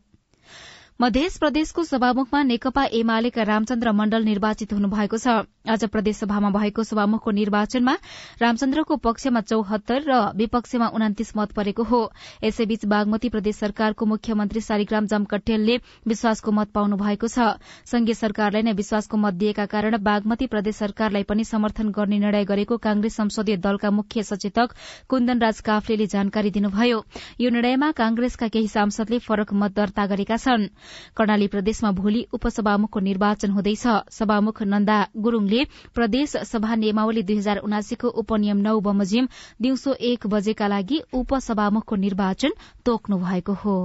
मध्य 1.00 1.28
प्रदेशको 1.40 1.82
सभामुखमा 1.84 2.42
नेकपा 2.42 2.82
एमालेका 2.90 3.42
रामचन्द्र 3.42 3.90
मण्डल 3.94 4.22
निर्वाचित 4.24 4.72
हुनुभएको 4.72 5.16
छ। 5.16 5.46
आज 5.70 5.84
प्रदेशसभामा 5.86 6.50
भएको 6.50 6.82
सभामुखको 6.82 7.30
निर्वाचनमा 7.30 7.94
रामचन्द्रको 8.42 8.96
पक्षमा 8.98 9.40
चौहत्तर 9.40 10.02
र 10.02 10.16
विपक्षमा 10.34 10.86
उनातिस 10.90 11.30
मत 11.36 11.52
परेको 11.54 11.82
हो। 11.84 12.00
यसैबीच 12.42 12.84
बागमती 12.84 13.28
प्रदेश 13.30 13.56
सरकारको 13.56 14.06
मुख्यमन्त्री 14.06 14.60
शालिग्राम 14.60 15.06
जमकट्टेलले 15.06 15.76
विश्वासको 16.02 16.50
मत 16.50 16.68
पाउनु 16.74 16.96
भएको 16.98 17.28
छ। 17.28 17.46
संघीय 17.86 18.14
सरकारलाई 18.18 18.62
नै 18.62 18.72
विश्वासको 18.74 19.16
मत 19.16 19.38
दिएका 19.38 19.66
कारण 19.70 19.98
बागमती 20.02 20.46
प्रदेश 20.50 20.82
सरकारलाई 20.82 21.22
पनि 21.22 21.44
समर्थन 21.44 21.94
गर्ने 21.94 22.18
निर्णय 22.18 22.44
गरेको 22.44 22.76
कांग्रेस 22.82 23.14
संसदीय 23.14 23.56
दलका 23.62 23.90
मुख्य 23.92 24.22
सचेतक 24.24 24.74
कुन्दन 25.06 25.38
राज 25.38 25.60
काफ्लेले 25.62 26.06
जानकारी 26.08 26.50
दिनुभयो। 26.50 26.98
यो 27.38 27.50
निर्णयमा 27.50 27.90
कांग्रेसका 27.94 28.48
केही 28.50 28.66
सांसदले 28.66 29.18
फरक 29.22 29.54
मत 29.54 29.78
दर्ता 29.78 30.06
गरेका 30.08 30.36
छन्। 30.38 30.68
कर्णाली 31.16 31.46
प्रदेशमा 31.48 31.90
भोलि 31.92 32.26
उपसभामुखको 32.32 33.00
निर्वाचन 33.00 33.50
हुँदैछ। 33.50 33.86
सभामुख 34.12 34.62
नन्दा 34.64 34.98
गुरूङले 35.18 35.64
प्रदेश 35.94 36.36
सभा 36.46 36.74
नियमावली 36.76 37.22
दुई 37.22 37.36
हजार 37.38 37.58
उनासीको 37.68 38.08
उपनियम 38.22 38.58
नौ 38.62 38.78
बमोजिम 38.80 39.28
दिउँसो 39.62 39.94
एक 40.10 40.26
बजेका 40.28 40.66
लागि 40.68 41.00
उपसभामुखको 41.14 41.96
निर्वाचन 41.98 42.60
तोक्नु 42.84 43.18
भएको 43.18 43.52
हो। 43.64 43.78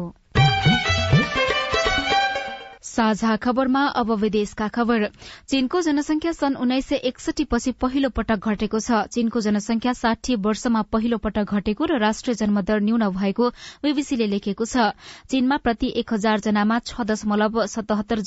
साझा 2.93 3.35
खबरमा 3.35 3.83
अब 3.97 4.11
विदेशका 4.21 4.67
खबर। 4.69 5.05
चीनको 5.49 5.81
जनसंख्या 5.81 6.31
सन् 6.31 6.55
उन्नाइस 6.55 6.85
सय 6.87 6.95
एकसठी 7.03 7.43
पछि 7.43 7.71
पहिलो 7.81 8.09
पटक 8.09 8.45
घटेको 8.45 8.79
छ। 8.79 9.09
चीनको 9.09 9.41
जनसंख्या 9.41 9.93
साठी 9.93 10.35
वर्षमा 10.37 10.81
पहिलो 10.93 11.17
पटक 11.17 11.53
घटेको 11.57 11.85
र 11.85 11.97
राष्ट्रिय 11.97 12.35
जन्मदर 12.37 12.81
न्यून 12.81 13.09
भएको 13.09 13.49
बीबीसीले 13.81 14.27
लेखेको 14.27 14.65
छ। 14.65 14.93
चीनमा 15.25 15.57
प्रति 15.57 15.89
एक 15.95 16.13
हजार 16.13 16.39
जनामा 16.39 16.77
छ 16.81 17.01
दशमलव 17.03 17.65
सतहत्तर 17.65 18.21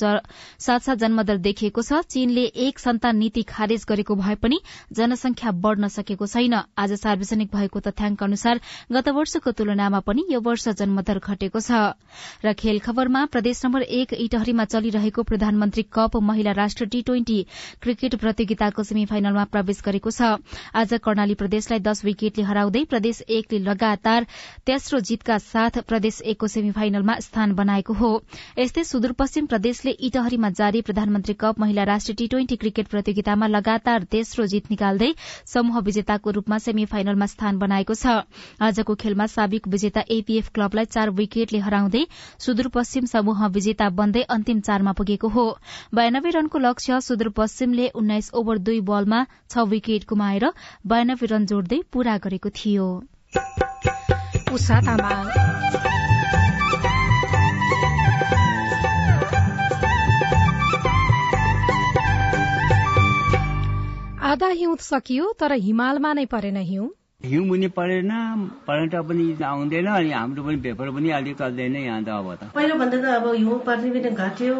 सात 0.59 0.81
सात 0.81 0.97
जन्मदर 0.97 1.37
देखिएको 1.47 1.81
छ। 1.81 2.03
चीनले 2.03 2.43
एक 2.67 2.79
सन्तान 2.79 3.17
नीति 3.17 3.43
खारेज 3.47 3.85
गरेको 3.87 4.15
भए 4.17 4.35
पनि 4.35 4.59
जनसंख्या 4.91 5.51
बढ़न 5.63 5.87
सकेको 5.95 6.27
छैन। 6.27 6.59
आज 6.75 6.93
सार्वजनिक 6.99 7.55
भएको 7.55 7.79
तथ्याङ्क 7.87 8.23
अनुसार 8.23 8.59
गत 8.91 9.09
वर्षको 9.15 9.51
तुलनामा 9.53 9.99
पनि 10.03 10.27
यो 10.29 10.43
वर्ष 10.43 10.67
जन्मदर 10.75 11.23
घटेको 11.23 11.59
छ। 11.61 11.95
र 12.43 12.53
खेल 12.53 12.79
खबरमा 12.83 13.25
प्रदेश 13.31 13.65
नम्बर 13.65 13.81
एक 13.95 14.13
इटहरी 14.19 14.53
मा 14.57 14.65
चलिरहेको 14.67 15.23
प्रधानमन्त्री 15.23 15.83
कप 15.93 16.17
महिला 16.23 16.51
राष्ट्र 16.57 16.85
टी 16.87 17.01
ट्वेन्टी 17.03 17.39
क्रिकेट 17.81 18.15
प्रतियोगिताको 18.17 18.83
सेमी 18.83 19.05
फाइनलमा 19.07 19.43
प्रवेश 19.53 19.81
गरेको 19.85 20.11
छ। 20.11 20.41
आज 20.75 20.93
कर्णाली 21.03 21.35
प्रदेशलाई 21.37 21.79
दश 21.81 22.03
विकेटले 22.05 22.43
हराउँदै 22.43 22.83
प्रदेश 22.89 23.21
एकले 23.29 23.59
लगातार 23.61 24.25
तेस्रो 24.65 24.99
जीतका 25.07 25.37
साथ 25.43 25.79
प्रदेश 25.87 26.21
एकको 26.25 26.47
सेमी 26.47 26.71
फाइनलमा 26.73 27.19
स्थान 27.21 27.53
बनाएको 27.55 27.93
हो। 27.93 28.11
यस्तै 28.57 28.83
सुदूरपश्चिम 28.85 29.45
प्रदेशले 29.47 29.91
इटहरीमा 30.03 30.49
जारी 30.57 30.81
प्रधानमन्त्री 30.81 31.33
कप 31.39 31.59
महिला 31.59 31.83
राष्ट्रिय 31.85 32.15
टी 32.17 32.27
ट्वेन्टी 32.27 32.55
क्रिकेट 32.57 32.87
प्रतियोगितामा 32.87 33.47
लगातार 33.47 34.03
तेस्रो 34.11 34.45
जीत 34.47 34.71
निकाल्दै 34.71 35.11
समूह 35.47 35.79
विजेताको 35.81 36.31
रूपमा 36.31 36.57
सेमी 36.59 36.85
फाइनलमा 36.87 37.25
स्थान 37.27 37.57
बनाएको 37.59 37.93
छ। 37.95 38.17
आजको 38.61 38.95
खेलमा 38.97 39.25
साबिक 39.27 39.67
विजेता 39.67 40.03
एपीएफ 40.09 40.49
क्लबलाई 40.53 40.85
चार 40.87 41.09
विकेटले 41.13 41.59
हराउँदै 41.59 42.03
सुदूरपश्चिम 42.39 43.05
समूह 43.07 43.45
विजेता 43.53 43.89
बन्दै 43.97 44.23
अन्तिम 44.47 44.59
चारमा 44.63 44.91
पुगेको 44.95 45.27
हो। 45.27 45.45
बयानब्बे 45.91 46.29
रनको 46.31 46.59
लक्ष्य 46.59 46.99
सुदूरपश्चिमले 47.03 47.87
उन्नाइस 47.99 48.31
ओभर 48.33 48.57
दुई 48.63 48.79
बलमा 48.87 49.19
छ 49.51 49.63
विकेट 49.67 50.05
गुमाएर 50.07 50.45
बयानब्बे 50.87 51.27
रन 51.27 51.45
जोड्दै 51.45 51.79
पूरा 51.91 52.15
गरेको 52.23 52.49
थियो। 52.55 52.87
आधा 64.23 64.47
हिउँ 64.53 64.77
सकियो 64.81 65.25
तर 65.39 65.59
हिमालमा 65.59 66.13
नै 66.13 66.25
परेन 66.31 66.63
हिउँ। 66.63 66.87
हिउँ 67.21 67.45
पनि 67.49 67.67
परेन 67.73 68.11
पर्यटक 68.67 69.01
पनि 69.09 69.23
आउँदैन 69.43 69.85
अनि 69.89 70.11
हाम्रो 70.11 70.43
पनि 70.43 70.57
पेपर 70.61 70.89
पनि 70.93 71.09
अलिक 71.11 71.37
चल्दैन 71.37 71.75
यहाँ 71.75 72.03
त 72.03 72.09
अब 72.13 72.27
त। 72.35 72.49
पहिलो 72.53 72.75
भन्दा 72.77 72.97
त 73.01 73.05
अब 73.17 73.33
हिउँ 73.33 73.57
पर्ने 73.65 73.89
पनि 73.89 74.09
घट्यो। 74.13 74.55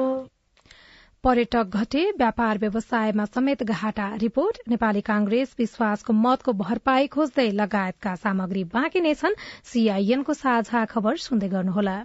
पर्यटक 1.24 1.78
घटे 1.78 2.02
व्यापार 2.18 2.58
व्यवसायमा 2.58 3.26
समेत 3.26 3.64
घाटा। 3.64 4.08
रिपोर्ट 4.26 4.58
नेपाली 4.70 5.02
कांग्रेस 5.06 5.56
विश्वासको 5.60 6.14
मतको 6.14 6.54
भरपाई 6.58 7.08
खोज्दै 7.14 7.50
लगायतका 7.62 8.16
सामग्री 8.26 8.64
बाँकी 8.74 9.00
नै 9.06 9.14
छन्। 9.14 9.38
सीआईएनको 9.70 10.34
साझा 10.34 10.86
खबर 10.90 11.16
सुन्दै 11.22 11.50
गर्नुहोला। 11.54 11.98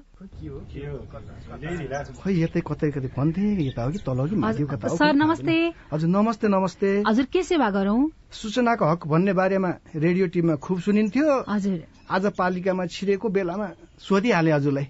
खै 2.21 2.33
यतै 2.35 2.61
कतै 2.62 2.91
कतै 2.95 3.09
भन्थे 3.17 3.47
यता 3.61 3.81
हो 3.85 3.91
कि 3.93 3.99
तल 4.07 4.21
कि 4.29 4.37
माथि 4.38 4.62
कता 4.71 4.87
सर 4.95 5.12
नमस्ते 5.17 5.57
हजुर 5.93 6.11
नमस्ते 6.11 6.47
नमस्ते 6.49 6.91
हजुर 7.09 7.26
के 7.33 7.43
सेवा 7.45 7.69
गरौं 7.71 8.00
सूचनाको 8.33 8.85
हक 8.91 9.00
भन्ने 9.09 9.33
बारेमा 9.35 9.71
रेडियो 9.97 10.26
टिममा 10.35 10.55
खुब 10.59 10.79
सुनिन्थ्यो 10.81 11.26
हजुर 11.49 11.79
आज 12.11 12.26
पालिकामा 12.35 12.85
छिरेको 12.88 13.29
बेलामा 13.31 13.67
सोधिहाले 14.00 14.50
हजुरलाई 14.50 14.87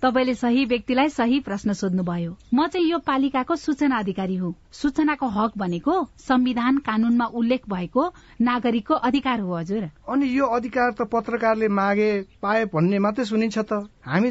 तपाईँले 0.00 0.34
सही 0.34 0.64
व्यक्तिलाई 0.64 1.08
सही 1.10 1.40
प्रश्न 1.40 1.72
सोध्नुभयो 1.72 2.32
म 2.54 2.66
चाहिँ 2.66 2.86
यो 2.86 2.98
पालिकाको 3.02 3.56
सूचना 3.56 3.98
अधिकारी 3.98 4.36
हुँ 4.36 4.54
सूचनाको 4.72 5.26
हक 5.28 5.58
भनेको 5.58 5.94
संविधान 6.20 6.78
कानूनमा 6.80 7.26
उल्लेख 7.34 7.68
भएको 7.68 8.06
नागरिकको 8.40 8.94
अधिकार 9.04 9.40
हो 9.40 9.56
हजुर 9.56 9.88
अनि 10.08 10.30
यो 10.30 10.46
अधिकार 10.54 10.92
त 10.92 11.08
पत्रकारले 11.12 11.68
मागे 11.74 12.10
पाए 12.42 12.64
भन्ने 12.72 12.98
मात्रै 13.00 13.24
सुनिन्छ 13.26 13.58
त 13.58 13.82
हामी 14.06 14.30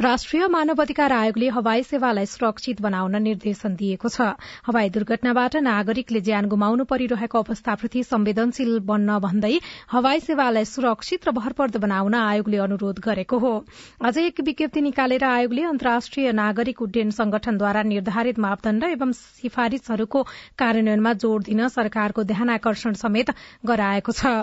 राष्ट्रिय 0.00 0.46
मानवाधिकार 0.48 1.12
आयोगले 1.12 1.48
हवाई 1.48 1.82
सेवालाई 1.84 2.26
सुरक्षित 2.26 2.80
बनाउन 2.80 3.16
निर्देशन 3.22 3.74
दिएको 3.76 4.08
छ। 4.08 4.28
हवाई 4.66 4.90
दुर्घटनाबाट 4.90 5.56
नागरिकले 5.62 6.20
ज्यान 6.20 6.48
गुमाउनु 6.48 6.84
परिरहेको 6.84 7.38
अवस्थाप्रति 7.40 8.02
संवेदनशील 8.04 8.78
बन्न 8.88 9.18
भन्दै 9.20 9.52
हवाई 9.92 10.20
सेवालाई 10.22 10.64
सुरक्षित 10.64 11.28
र 11.28 11.30
भरपर्दो 11.32 11.78
बनाउन 11.78 12.14
आयोगले 12.14 12.58
अनुरोध 12.58 12.98
गरेको 13.04 13.38
हो। 13.38 13.52
अझ 14.00 14.16
एक 14.18 14.40
विज्ञप्ति 14.42 14.80
निकालेर 14.82 15.24
आयोगले 15.24 15.62
अन्तर्राष्ट्रिय 15.66 16.32
नागरिक 16.32 16.82
उड्डयन 16.82 17.10
संगठनद्वारा 17.12 17.82
निर्धारित 17.92 18.38
मापदण्ड 18.38 18.84
एवं 18.90 19.12
सिफारिशहरूको 19.20 20.22
कार्यान्वयनमा 20.58 21.12
जोड़ 21.22 21.42
दिन 21.44 21.68
सरकारको 21.70 22.24
ध्यानाकर्षण 22.24 22.92
समेत 22.98 23.30
गराएको 23.66 24.12
छ। 24.12 24.36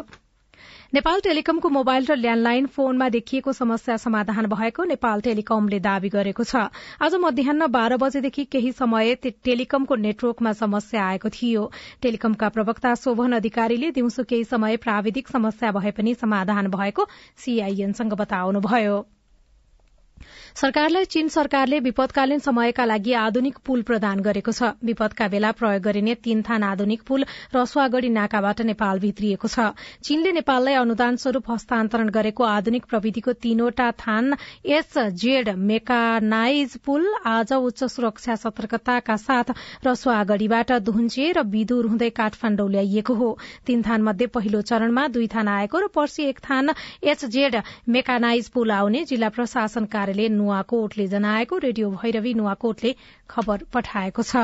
नेपाल 0.94 1.20
टेलिकमको 1.20 1.70
मोबाइल 1.70 2.06
र 2.06 2.16
ल्याण्डलाइन 2.18 2.66
फोनमा 2.68 3.08
देखिएको 3.10 3.52
समस्या 3.54 3.98
समाधान 3.98 4.46
भएको 4.54 4.84
नेपाल 4.92 5.22
टेलिकमले 5.22 5.80
दावी 5.80 6.10
गरेको 6.10 6.44
छ। 6.44 6.64
आज 7.00 7.16
मध्याह 7.26 7.68
बाह्र 7.68 7.98
बजेदेखि 7.98 8.46
केही 8.46 8.72
समय 8.72 9.14
टेलिकमको 9.26 9.96
नेटवर्कमा 10.08 10.54
समस्या 10.64 11.04
आएको 11.06 11.30
थियो। 11.30 11.70
टेलिकमका 12.02 12.50
प्रवक्ता 12.50 12.96
शोभन 12.96 13.38
अधिकारीले 13.38 13.92
दिउँसो 13.92 14.24
केही 14.26 14.50
समय 14.56 14.82
प्राविधिक 14.82 15.28
समस्या 15.28 15.72
भए 15.72 15.92
पनि 15.94 16.16
समाधान 16.16 16.74
भएको 16.74 17.08
सीआईएनसँग 17.38 18.20
बताउनुभयो। 18.26 19.00
सरकारलाई 20.56 21.06
चीन 21.06 21.28
सरकारले 21.30 21.80
विपदकालीन 21.80 22.40
समयका 22.40 22.86
लागि 22.86 23.14
आधुनिक 23.16 23.58
पुल 23.66 23.82
प्रदान 23.82 24.20
गरेको 24.22 24.52
छ। 24.52 24.72
विपदका 24.84 25.28
बेला 25.28 25.52
प्रयोग 25.52 25.82
गरिने 25.84 26.16
तीन 26.18 26.42
थान 26.42 26.64
आधुनिक 26.64 27.02
पुल 27.04 27.26
रसुवागढ़ी 27.56 28.10
नाकाबाट 28.10 28.62
नेपाल 28.66 29.00
भित्रिएको 29.00 29.48
छ। 29.48 29.68
चीनले 30.04 30.32
नेपाललाई 30.34 30.74
अनुदान 30.76 31.16
स्वरूप 31.16 31.52
हस्तान्तरण 31.52 32.10
गरेको 32.10 32.44
आधुनिक 32.46 32.86
प्रविधिको 32.86 33.34
तीनवटा 33.40 33.92
थान 34.00 34.34
एस 34.66 34.98
जेड 35.18 35.50
मेकानाइज 35.70 36.78
पुल 36.86 37.08
आज 37.26 37.54
उच्च 37.54 37.84
सुरक्षा 37.86 38.36
सतर्कताका 38.38 39.16
साथ 39.20 39.54
रसुवागढ़ीबाट 39.86 40.72
धुन्चे 40.82 41.32
र 41.32 41.46
विदुर 41.48 41.86
हुँदै 41.86 42.10
काठमाण्डौ 42.12 42.68
ल्याइएको 42.70 43.14
हो। 43.14 43.30
तीन 43.66 43.82
थान 43.84 44.02
मध्ये 44.02 44.28
पहिलो 44.30 44.62
चरणमा 44.64 45.08
दुई 45.10 45.28
थान 45.28 45.48
आएको 45.50 45.80
र 45.80 45.88
पर्सि 45.94 46.24
एक 46.26 46.40
थान 46.40 46.70
एच 47.04 47.26
जेड 47.28 47.62
मेकानाइज 47.90 48.50
पुल 48.50 48.72
आउने 48.72 49.04
जिल्ला 49.06 49.30
प्रशासन 49.30 49.86
कार्यालय 49.88 50.28
नुवाकोटले 50.40 51.08
जनाएको 51.10 51.58
रेडियो 51.60 51.90
भैरवी 51.94 52.34
नुवाकोटले 52.36 52.96
खबर 53.30 53.64
पठाएको 53.74 54.24
छ। 54.24 54.44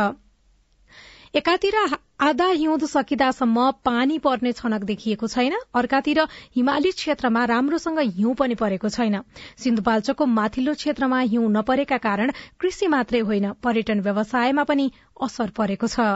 एकातिर 1.35 1.75
आधा 2.21 2.45
हिउँद 2.49 2.83
सकिदासम्म 2.87 3.63
पानी 3.85 4.17
पर्ने 4.19 4.51
छनक 4.53 4.83
देखिएको 4.83 5.27
छैन। 5.27 5.55
अर्कातिर 5.75 6.19
हिमाली 6.55 6.91
क्षेत्रमा 6.93 7.43
राम्रोसँग 7.45 7.99
हिउँ 8.11 8.35
पनि 8.35 8.55
परेको 8.55 8.89
छैन। 8.89 9.19
सिन्धुपाल्चोकको 9.59 10.25
माथिल्लो 10.33 10.73
क्षेत्रमा 10.75 11.19
हिउँ 11.25 11.51
नपरेका 11.51 11.97
कारण 11.99 12.31
कृषि 12.59 12.87
मात्रै 12.87 13.19
होइन। 13.27 13.51
पर्यटन 13.63 13.99
व्यवसायमा 14.01 14.63
पनि 14.63 14.91
असर 15.21 15.49
परेको 15.57 15.87
छ। 15.87 16.07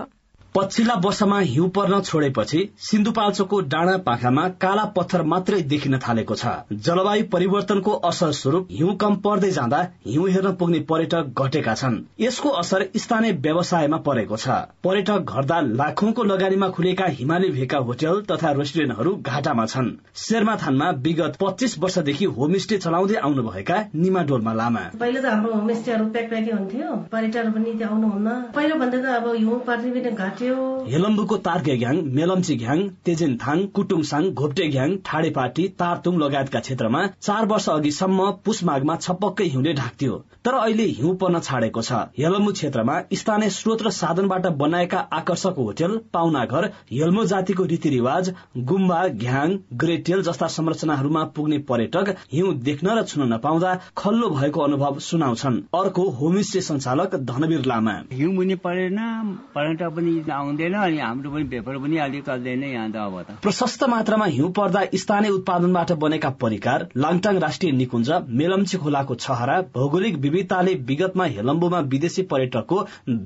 पछिल्ला 0.55 0.93
वर्षमा 1.05 1.39
हिउँ 1.39 1.67
पर्न 1.69 1.99
छोडेपछि 2.01 2.59
सिन्धुपाल्चोकको 2.81 3.59
डाँडा 3.71 3.95
पाखामा 3.97 4.47
काला 4.61 4.83
पत्थर 4.95 5.21
मात्रै 5.23 5.61
देखिन 5.63 5.97
थालेको 5.97 6.35
छ। 6.35 6.53
जलवायु 6.85 7.25
परिवर्तनको 7.31 7.91
असर 8.09 8.31
स्वरूप 8.31 8.67
हिउँ 8.71 8.95
कम 8.97 9.15
पर्दै 9.21 9.51
जाँदा 9.51 9.81
हिउँ 10.07 10.29
हेर्न 10.29 10.53
पुग्ने 10.55 10.79
पर्यटक 10.89 11.41
घटेका 11.41 11.73
छन्। 11.75 11.97
यसको 12.19 12.49
असर 12.61 12.85
स्थानीय 12.95 13.31
व्यवसायमा 13.39 13.97
परेको 14.07 14.37
छ। 14.37 14.47
पर्यटक 14.83 15.33
घट्दा 15.35 15.59
लाखौंको 15.61 16.23
लगानीमा 16.23 16.69
खुलेका 16.69 17.05
हिमाली 17.19 17.49
भेका 17.51 17.77
होटल 17.85 18.21
तथा 18.31 18.51
रेस्टुरेन्टहरू 18.51 19.15
घाटामा 19.21 19.65
छन्। 19.65 19.93
शेरमाथानमा 20.17 20.89
विगत 21.05 21.37
पच्चिस 21.41 21.77
वर्षदेखि 21.79 22.25
होमस्टे 22.39 22.77
चलाउँदै 22.79 23.21
आउनुभएका 23.21 23.77
निमा 23.95 24.23
डोल्मा 24.25 24.53
लामा। 24.53 24.83
पहिला 24.97 25.21
त 25.21 25.25
हाम्रो 25.25 25.53
होमस्टेहरू 25.53 26.09
प्याक 26.09 26.29
प्याकै 26.29 26.51
हुन्थ्यो। 26.51 26.89
पर्यटकहरू 27.13 27.51
पनि 27.53 27.77
आउनुहुन्न। 27.83 28.35
पहिलो 28.57 28.75
भन्दा 28.81 28.97
त 28.97 29.15
अब 29.21 29.31
हिउँ 29.37 29.59
पर्ने 29.69 30.37
हेलम्बुको 30.41 31.37
तार्के 31.45 31.75
घ्याङ 31.77 32.01
मेलम्ची 32.17 32.55
घ्याङ 32.55 32.81
तेजेनथाङ 33.05 33.65
कुटुङसाङ 33.75 34.29
घोप्टे 34.31 34.67
घ्याङ 34.67 34.95
ठाडेपाटी 35.05 35.67
तारतुङ 35.79 36.17
लगायतका 36.19 36.59
क्षेत्रमा 36.59 37.01
चार 37.21 37.45
वर्ष 37.45 37.69
अघिसम्म 37.69 38.29
पुष 38.45 38.63
माघमा 38.63 38.95
छपक्कै 38.97 39.45
हिउँले 39.45 39.73
ढाक्थ्यो। 39.73 40.17
तर 40.45 40.53
अहिले 40.55 40.83
हिउँ 40.97 41.15
पर्न 41.15 41.39
छाडेको 41.39 41.81
छ। 41.81 41.91
हेलम्बु 42.17 42.51
क्षेत्रमा 42.51 42.95
स्थानीय 43.13 43.49
स्रोत 43.49 43.81
र 43.81 43.89
साधनबाट 43.91 44.47
बनाएका 44.57 44.99
आकर्षक 45.13 45.55
होटल 45.57 45.97
पाहुना 46.13 46.45
घर 46.45 46.69
हेल्मो 46.91 47.25
जातिको 47.25 47.63
रीतिरिवाज 47.65 48.31
गुम्बा 48.71 49.01
घ्याङ 49.07 49.57
ग्रेटेल 49.75 50.21
जस्ता 50.21 50.47
संरचनाहरूमा 50.55 51.23
पुग्ने 51.35 51.57
पर्यटक 51.69 52.15
हिउँ 52.33 52.53
देख्न 52.61 52.97
र 52.99 53.03
छुन 53.03 53.27
नपाउँदा 53.33 53.73
खल्लो 53.97 54.29
भएको 54.29 54.61
अनुभव 54.61 54.99
सुनाउँछन्। 55.09 55.61
अर्को 55.75 56.09
होमस्टे 56.21 56.61
संचालक 56.61 57.15
धनवीर 57.29 57.65
लामा। 57.65 57.95
हिउँ 58.13 58.33
मुनि 58.33 58.55
परेन। 58.65 58.97
पर्यटक 59.55 59.95
पनि 59.95 60.17
आउँदैन 60.31 60.73
अनि 60.75 60.97
हाम्रो 60.99 61.31
पनि 61.31 61.43
पेपर 61.49 61.77
पनि 61.77 61.97
अलिक 61.99 62.23
चल्दैन 62.25 62.63
यहाँ 62.63 62.89
त 62.91 62.95
अब 62.97 63.21
त। 63.21 63.37
प्रशस्त 63.41 63.83
मात्रामा 63.89 64.25
हिउँ 64.27 64.51
पर्दा 64.53 64.83
स्थानीय 64.95 65.31
उत्पादनबाट 65.31 65.91
बनेका 65.99 66.29
परिकार 66.41 66.87
लाङटाङ 66.97 67.37
राष्ट्रिय 67.39 67.71
निकुञ्ज 67.71 68.11
मेलम्ची 68.39 68.77
खोलाको 68.77 69.15
छहरा 69.17 69.59
भौगोलिक 69.75 70.15
विविधताले 70.19 70.73
विगतमा 70.89 71.25
हेलम्बुमा 71.35 71.79
विदेशी 71.89 72.21
पर्यटकको 72.31 72.77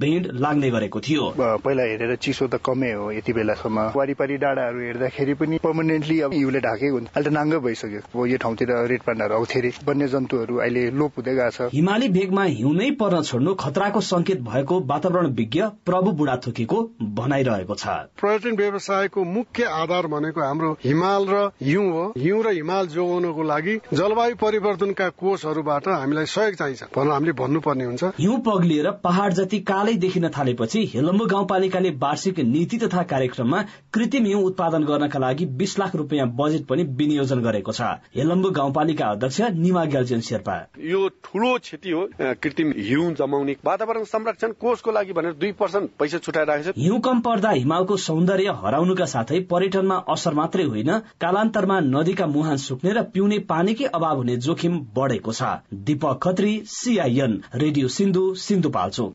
भेड 0.02 0.28
लाग्ने 0.40 0.70
गरेको 0.72 1.00
थियो। 1.00 1.30
पहिला 1.40 1.84
हेरेर 1.84 2.16
चिसो 2.18 2.48
त 2.48 2.60
कमै 2.66 2.92
हो 2.94 3.12
यति 3.12 3.34
बेलासम्म। 3.34 3.80
वारिपारी 3.96 4.38
डाँडाहरू 4.38 4.80
हेर्दाखेरि 4.80 5.34
पनि 5.42 5.58
पर्मानेन्टली 5.64 6.20
अब 6.22 6.34
हिउँले 6.34 6.60
ढाकेको 6.60 6.96
हुन्छ। 6.96 7.10
अहिले 7.10 7.30
त 7.30 7.34
नाङ्गो 7.34 7.60
भइसक्यो। 7.60 8.26
यो 8.26 8.38
ठाउँतिर 8.44 8.70
रेड 8.90 9.02
पाण्डाहरू 9.04 9.36
आउँथे 9.36 9.60
अरे। 9.60 9.72
वन्य 9.86 10.08
जन्तुहरू 10.08 10.56
अहिले 10.58 10.84
लोप 10.92 11.12
हुँदै 11.18 11.34
गएको 11.36 11.52
छ। 11.52 11.70
हिमाली 11.74 12.08
भेगमा 12.10 12.44
हिउँ 12.44 12.74
नै 12.74 12.90
पर्न 13.02 13.22
छोड्नु 13.24 13.54
खतराको 13.60 14.02
संकेत 14.04 14.42
भएको 14.44 14.80
वातावरण 14.88 15.28
विज्ञ 15.34 15.62
प्रभु 15.86 16.12
बुढाथोकीको 16.20 16.78
भनाइरहेको 17.02 17.76
छ। 17.76 17.88
पर्यटन 18.22 18.56
व्यवसायको 18.56 19.24
मुख्य 19.26 19.64
आधार 19.66 20.08
भनेको 20.08 20.42
हाम्रो 20.42 20.72
हिमाल 20.84 21.26
र 21.30 21.50
हिउँ 21.62 21.90
हो। 21.92 22.04
हिउँ 22.18 22.44
र 22.44 22.52
हिमाल 22.54 22.88
जोगाउनको 22.88 23.44
लागि 23.44 23.80
जलवायु 23.94 24.36
परिवर्तनका 24.36 25.10
कोषहरूबाट 25.14 25.88
हामीलाई 25.88 26.26
सहयोग 26.28 26.56
चाहिन्छ 26.56 26.84
भनेर 26.96 27.12
हामीले 27.12 27.34
भन्नुपर्ने 27.34 27.86
हुन्छ। 27.86 28.04
हिउँ 28.20 28.40
पग्लिएर 28.46 28.90
पहाड़ 29.04 29.32
जति 29.34 29.60
कालै 29.64 29.94
देखिन 29.98 30.30
थालेपछि 30.30 30.86
हेलम्बु 30.94 31.26
गाउँपालिकाले 31.26 31.90
वार्षिक 31.98 32.40
नीति 32.42 32.78
तथा 32.78 33.04
कार्यक्रममा 33.06 33.62
कृत्रिम 33.94 34.26
हिउँ 34.26 34.44
उत्पादन 34.44 34.84
गर्नका 34.84 35.20
लागि 35.20 35.46
बीस 35.54 35.78
लाख 35.80 35.96
रुपियाँ 35.96 36.28
बजेट 36.36 36.66
पनि 36.68 36.84
विनियोजन 36.94 37.42
गरेको 37.42 37.72
छ। 37.72 37.82
हेलम्बु 38.16 38.50
गाउँपालिका 38.52 39.06
अध्यक्ष 39.08 39.42
निमा 39.58 39.86
ग्याल्जेन 39.86 40.22
शेर्पा। 40.22 40.56
यो 40.84 41.08
ठूलो 41.24 41.58
क्षति 41.60 41.92
हो 41.92 42.08
कृत्रिम 42.42 42.74
हिउँ 42.78 43.14
जमाउने 43.16 43.56
वातावरण 43.66 44.04
संरक्षण 44.06 44.52
कोषको 44.60 44.92
लागि 44.92 45.14
भनेर 45.14 45.34
दुई 45.36 45.52
पर्सेन्ट 45.54 45.92
पैसा 46.00 46.18
छुट्याइरहेको 46.20 46.72
छ। 46.72 46.83
हिउँ 46.84 47.00
कम 47.00 47.20
पर्दा 47.22 47.50
हिमालको 47.50 47.96
सौन्दर्य 47.98 48.54
हराउनुका 48.62 49.06
साथै 49.10 49.38
पर्यटनमा 49.52 49.98
असर 50.14 50.34
मात्रै 50.34 50.64
होइन 50.66 50.90
कालान्तरमा 51.22 51.78
नदीका 51.86 52.26
मुहान 52.28 52.58
सुक्ने 52.60 52.92
र 52.92 53.04
पिउने 53.14 53.38
पानीकै 53.52 53.86
अभाव 53.92 54.18
हुने 54.18 54.36
जोखिम 54.46 54.74
बढ़ेको 54.98 55.32
छ। 55.32 55.52
Deepak 55.86 56.20
Khatri 56.26 56.52
CIN 56.72 57.38
radio 57.56 57.88
Sindhu 57.90 58.24
Sindhupalchok. 58.40 59.14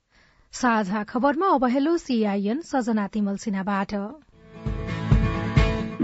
साझा 0.52 1.02
खबरमा 1.04 1.52
अब 1.56 1.68
हेलो 1.68 1.96
सीआईएन 1.98 2.64
सजना 2.64 3.06
तिमल 3.12 3.36
सिन्हाबाट। 3.44 3.92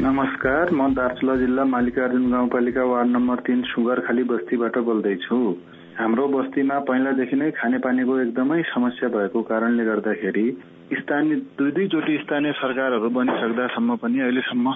नमस्कार 0.05 0.75
म 0.75 0.93
दार्चुला 0.93 1.37
जिल्ला 1.37 1.65
मालिकार्जुन 1.73 2.31
गाउँपालिका 2.31 2.85
वार्ड 2.93 3.11
नम्बर 3.11 3.47
तीन 3.49 3.63
सुगरखाली 3.73 4.29
बस्तीबाट 4.29 4.79
बोल्दैछु 4.85 5.41
हाम्रो 5.97 6.29
बस्तीमा 6.29 6.79
पहिलादेखि 6.87 7.37
नै 7.39 7.51
खानेपानीको 7.57 8.21
एकदमै 8.21 8.63
समस्या 8.69 9.09
भएको 9.11 9.43
कारणले 9.49 9.85
गर्दाखेरि 9.85 10.49
स्थानीय 10.85 11.37
दुई 11.57 11.71
दुईचोटि 11.73 12.17
स्थानीय 12.23 12.53
सरकारहरू 12.61 13.09
बनिसक्दासम्म 13.09 13.95
पनि 14.05 14.21
अहिलेसम्म 14.21 14.73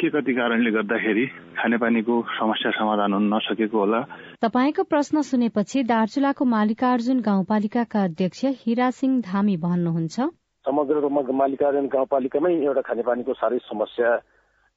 के 0.00 0.08
कति 0.10 0.32
कारणले 0.32 0.70
गर्दाखेरि 0.72 1.24
खानेपानीको 1.52 2.14
समस्या 2.38 2.70
समाधान 2.72 3.12
हुन 3.12 3.28
नसकेको 3.34 3.78
होला? 3.78 4.00
तपाईँको 4.40 4.82
प्रश्न 4.88 5.20
सुनेपछि 5.28 5.82
दार्चुलाको 5.84 6.44
मालिकार्जुन 6.44 7.20
गाउँपालिकाका 7.20 8.04
अध्यक्ष 8.04 8.40
हिरा 8.64 8.90
सिंह 8.90 9.20
धामी 9.28 9.56
भन्नुहुन्छ। 9.60 10.16
समग्र 10.64 10.96
रूपमा 11.04 11.22
मालिकार्जुन 11.44 11.86
गाउँपालिकामै 11.92 12.54
एउटा 12.64 12.80
खानेपानीको 12.88 13.32
साह्रै 13.36 13.58
समस्या 13.68 14.10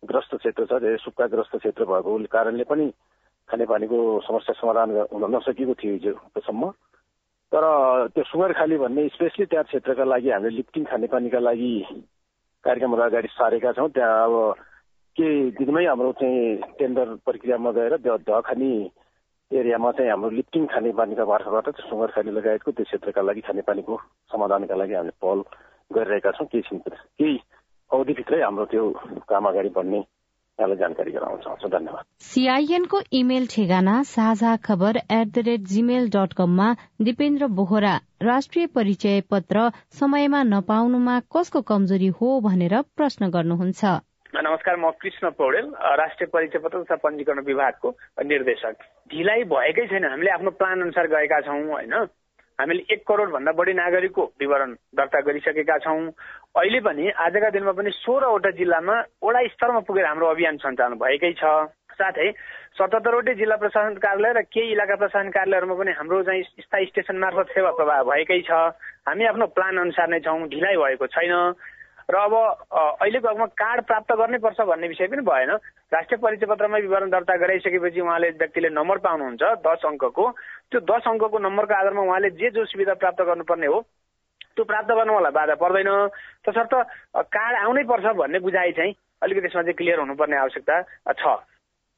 ग्रस्त 0.03 0.35
क्षेत्र 0.35 0.67
छ 0.67 0.99
सुक्खाग्रस्त 1.07 1.55
क्षेत्र 1.63 1.85
भएको 1.87 2.17
कारणले 2.27 2.63
पनि 2.67 2.91
खानेपानीको 3.49 3.97
समस्या 4.27 4.59
समाधान 4.59 4.89
हुन 5.15 5.23
नसकेको 5.35 5.73
थियो 5.79 5.93
हिजोसम्म। 5.95 6.63
तर 7.51 7.63
त्यो 8.15 8.23
सुँगरखाली 8.23 8.77
भन्ने 8.77 9.07
स्पेसली 9.15 9.45
त्यहाँ 9.45 9.63
क्षेत्रका 9.67 10.03
लागि 10.03 10.29
हामीले 10.31 10.55
लिफ्टिङ 10.55 10.83
खानेपानीका 10.87 11.39
लागि 11.39 11.73
कार्यक्रमहरू 12.63 13.03
अगाडि 13.03 13.27
सारेका 13.27 13.71
छौँ। 13.75 13.89
त्यहाँ 13.91 14.23
अब 14.23 14.35
के 15.15 15.27
दिनमै 15.59 15.85
हाम्रो 15.85 16.11
चाहिँ 16.15 16.55
टेन्डर 16.79 17.07
प्रक्रियामा 17.27 17.71
गएर 17.71 17.97
त्यो 17.99 18.17
धखानी 18.23 18.71
एरियामा 19.51 19.91
चाहिँ 19.91 20.11
हाम्रो 20.11 20.29
लिफ्टिङ 20.29 20.65
खानेपानीका 20.71 21.25
मार्फतबाट 21.25 21.67
सुँगरखाली 21.91 22.31
लगायतको 22.31 22.71
त्यो 22.71 22.85
क्षेत्रका 22.87 23.21
लागि 23.21 23.41
खानेपानीको 23.43 23.99
समाधानका 24.31 24.75
लागि 24.75 24.93
हामीले 24.93 25.19
पहल 25.19 25.39
गरिरहेका 25.91 26.31
छौँ। 26.31 26.47
केही 26.47 26.77
केही 26.79 27.35
अवधिभित्रै 27.91 28.41
हाम्रो 28.41 28.65
त्यो 28.71 28.83
काम 29.27 29.43
अगाडि 29.51 29.69
बढ्ने 29.75 29.99
यहाँलाई 30.61 30.77
जानकारी 30.77 31.11
गराउन 31.11 31.37
चाहन्छु। 31.41 31.67
धन्यवाद। 31.69 32.03
सीआईएनको 32.21 33.01
इमेल 33.11 33.47
ठेगाना 33.47 33.95
साझा 34.05 34.55
खबर 34.61 34.97
at 35.11 35.27
the 35.27 35.43
rate 35.47 35.61
Gmail 35.67 36.09
dot 36.09 36.33
कममा 36.33 36.67
दिपेन्द्र 37.01 37.47
बोहरा। 37.57 37.95
राष्ट्रिय 38.21 38.67
परिचय 38.75 39.21
पत्र 39.31 39.69
समयमा 39.99 40.43
नपाउनुमा 40.45 41.19
कसको 41.33 41.61
कमजोरी 41.65 42.07
हो 42.21 42.39
भनेर 42.39 42.81
प्रश्न 42.97 43.29
गर्नुहुन्छ। 43.29 43.83
नमस्कार 44.35 44.75
म 44.77 44.89
कृष्ण 45.01 45.29
पौडेल 45.33 45.65
राष्ट्रिय 45.99 46.29
परिचय 46.33 46.59
पत्र 46.59 46.83
तथा 46.83 46.95
पञ्जीकरण 46.95 47.43
विभागको 47.43 47.89
निर्देशक। 48.23 48.75
ढिलाइ 49.11 49.43
भएकै 49.43 49.85
छैन 49.87 50.05
हामीले 50.05 50.31
आफ्नो 50.31 50.51
प्लान 50.51 50.81
अनुसार 50.81 51.07
गएका 51.07 51.39
छौँ 51.41 51.61
होइन? 51.67 51.93
हामीले 52.59 52.83
एक 52.93 53.01
करोड 53.07 53.31
भन्दा 53.31 53.51
बढी 53.51 53.73
नागरिकको 53.73 54.23
विवरण 54.39 54.71
दर्ता 54.95 55.19
गरिसकेका 55.21 55.77
छौँ। 55.77 56.13
अहिले 56.55 56.79
पनि 56.83 57.09
आजका 57.15 57.49
दिनमा 57.49 57.71
पनि 57.71 57.89
सोह्रवटा 57.95 58.49
जिल्लामा 58.59 58.95
वडा 59.23 59.41
स्तरमा 59.47 59.79
पुगेर 59.87 60.05
हाम्रो 60.05 60.27
अभियान 60.27 60.57
सञ्चालन 60.59 60.99
भएकै 60.99 61.31
छ। 61.39 61.47
साथै 61.95 62.27
सतहत्तरवटै 62.75 63.33
जिल्ला 63.39 63.55
प्रशासन 63.55 63.95
कार्यालय 64.03 64.33
र 64.35 64.41
केही 64.51 64.71
इलाका 64.75 64.95
प्रशासन 64.99 65.29
कार्यालयहरूमा 65.31 65.75
पनि 65.79 65.91
हाम्रो 65.95 66.21
चाहिँ 66.27 66.43
स्थायी 66.43 66.85
स्टेसन 66.91 67.17
मार्फत 67.23 67.55
सेवा 67.55 67.71
प्रवाह 67.79 68.03
भएकै 68.03 68.39
छ। 68.43 68.51
हामी 69.07 69.23
आफ्नो 69.31 69.47
प्लान 69.55 69.77
अनुसार 69.79 70.07
नै 70.11 70.19
छौँ 70.27 70.47
ढिलाइ 70.51 70.75
भएको 70.75 71.07
छैन। 71.07 71.33
र 72.11 72.15
अब 72.19 72.33
अहिलेको 72.35 73.27
हकमा 73.31 73.47
कार्ड 73.55 73.81
प्राप्त 73.87 74.11
गर्नै 74.19 74.39
पर्छ 74.43 74.59
भन्ने 74.67 74.87
विषय 74.91 75.07
पनि 75.07 75.23
भएन। 75.23 75.51
राष्ट्रिय 75.95 76.19
परिचय 76.19 76.51
पत्रमा 76.51 76.77
विवरण 76.83 77.09
दर्ता 77.15 77.35
गराइसकेपछि 77.39 78.01
उहाँले 78.03 78.29
व्यक्तिले 78.43 78.69
नम्बर 78.75 78.97
पाउनुहुन्छ 79.07 79.43
दस 79.63 79.87
अङ्कको। 79.87 80.25
त्यो 80.67 80.79
दस 80.83 81.07
अङ्कको 81.07 81.37
नम्बरको 81.47 81.73
आधारमा 81.79 82.01
उहाँले 82.11 82.29
जे 82.35 82.49
जो 82.51 82.65
सुविधा 82.67 82.99
प्राप्त 82.99 83.21
गर्नुपर्ने 83.23 83.67
हो 83.71 83.79
त्यो 84.55 84.63
प्राप्त 84.65 84.91
गर्नुलाई 84.91 85.31
बाधा 85.31 85.55
पर्दैन। 85.63 85.89
तसर्थ 86.45 86.73
कार्ड 87.35 87.55
आउनै 87.57 87.83
पर्छ 87.91 88.05
भन्ने 88.17 88.39
बुझाइ 88.39 88.71
चाहिँ 88.77 88.93
अलिकति 89.23 89.41
त्यसमा 89.41 89.61
चाहिँ 89.61 89.77
क्लियर 89.77 89.99
हुनुपर्ने 89.99 90.37
आवश्यकता 90.37 90.75
छ। 91.13 91.23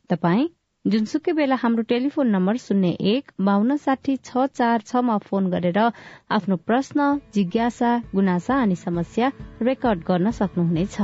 तपाईँ 0.09 0.47
जुनसुकै 0.85 1.31
बेला 1.33 1.55
हाम्रो 1.55 1.83
टेलिफोन 1.87 2.27
नम्बर 2.27 2.55
शून्य 2.59 2.89
एक 3.11 3.31
बान्न 3.39 3.75
साठी 3.79 4.15
छ 4.19 4.45
चार 4.51 4.81
छमा 4.83 5.17
फोन 5.23 5.49
गरेर 5.51 5.79
आफ्नो 5.79 6.55
प्रश्न 6.67 6.99
जिज्ञासा 7.33 7.91
गुनासा 8.11 8.61
अनि 8.61 8.75
समस्या 8.77 9.31
रेकर्ड 9.63 9.99
गर्न 10.03 10.31
सक्नुहुनेछ। 10.39 10.97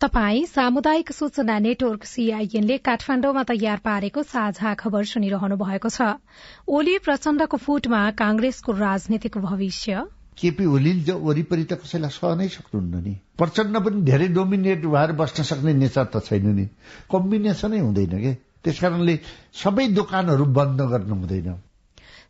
तपाई 0.00 0.44
सामुदायिक 0.46 1.12
सूचना 1.12 1.58
नेटवर्क 1.58 2.04
सीआईएनले 2.04 2.76
काठमाण्डुमा 2.78 3.42
तयार 3.42 3.78
पारेको 3.84 4.22
साझा 4.22 4.72
खबर 4.74 5.04
सुनिरहनु 5.04 5.56
भएको 5.60 5.88
छ। 5.88 6.16
ओली 6.64 6.96
प्रचण्डको 7.04 7.56
फुटमा 7.56 8.00
कांग्रेसको 8.16 8.72
राजनीतिक 8.72 9.36
भविष्य। 9.38 10.04
केपी 10.40 10.64
ओलील 10.64 11.04
वरिपरि 11.20 11.64
त 11.64 11.72
कसैलाई 11.84 12.16
सहनै 12.16 12.48
सक्नुहुन्न 12.48 13.04
नि। 13.04 13.14
प्रचण्ड 13.36 13.76
पनि 13.76 14.02
धेरै 14.08 14.28
डोमिनेट 14.32 14.86
भएर 14.88 15.12
बस्न 15.20 15.42
सक्ने 15.44 15.72
नेता 15.84 16.04
त 16.04 16.24
छैन 16.24 16.48
नि। 16.48 16.64
कम्बिनेसनै 17.12 17.78
हुँदैन 17.84 18.14
के? 18.24 18.32
त्यसकारणले 18.64 19.18
सबै 19.52 19.86
दोकानहरू 20.00 20.44
बन्द 20.48 20.80
गर्नु 20.80 21.14
हुँदैन। 21.14 21.60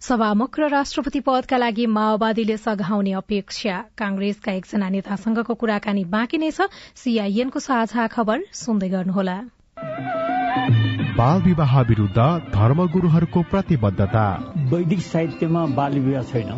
सभामुख 0.00 0.58
र 0.58 0.68
राष्ट्रपति 0.68 1.20
पदका 1.20 1.56
लागि 1.56 1.86
माओवादीले 1.86 2.56
सघाउने 2.56 3.12
अपेक्षा। 3.12 3.76
कांग्रेसका 3.98 4.52
एकजना 4.52 4.88
नेतासँगको 4.88 5.54
कुराकानी 5.54 6.04
बाँकी 6.04 6.38
नै 6.38 6.50
छ। 6.50 6.72
सीआईएनको 6.96 7.60
साझा 7.60 8.06
खबर 8.06 8.40
सुन्दै 8.52 8.88
गर्नुहोला। 8.88 9.36
बाल 11.20 11.42
विवाह 11.42 11.80
विरूद्ध 11.82 12.16
धर्मगुरूहरूको 12.48 13.42
प्रतिबद्धता। 13.50 14.24
वैदिक 14.72 15.00
साहित्यमा 15.02 15.66
बाल 15.76 15.92
विवाह 16.00 16.22
छैन। 16.22 16.50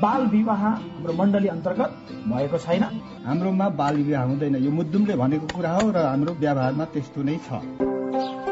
बाल 0.00 0.26
विवाह 0.32 0.64
हाम्रो 0.64 1.12
मण्डली 1.12 1.48
अन्तर्गत 1.48 1.90
भएको 2.32 2.58
छैन। 2.58 2.84
हाम्रोमा 3.28 3.68
बाल 3.68 3.96
विवाह 4.02 4.22
हुँदैन। 4.24 4.56
यो 4.56 4.70
मुद्दुमले 4.72 5.16
भनेको 5.16 5.46
कुरा 5.46 5.72
हो 5.76 5.90
र 5.92 6.08
हाम्रो 6.08 6.32
व्यवहारमा 6.40 6.84
त्यस्तो 6.88 7.22
नै 7.22 7.36
छ। 7.36 8.51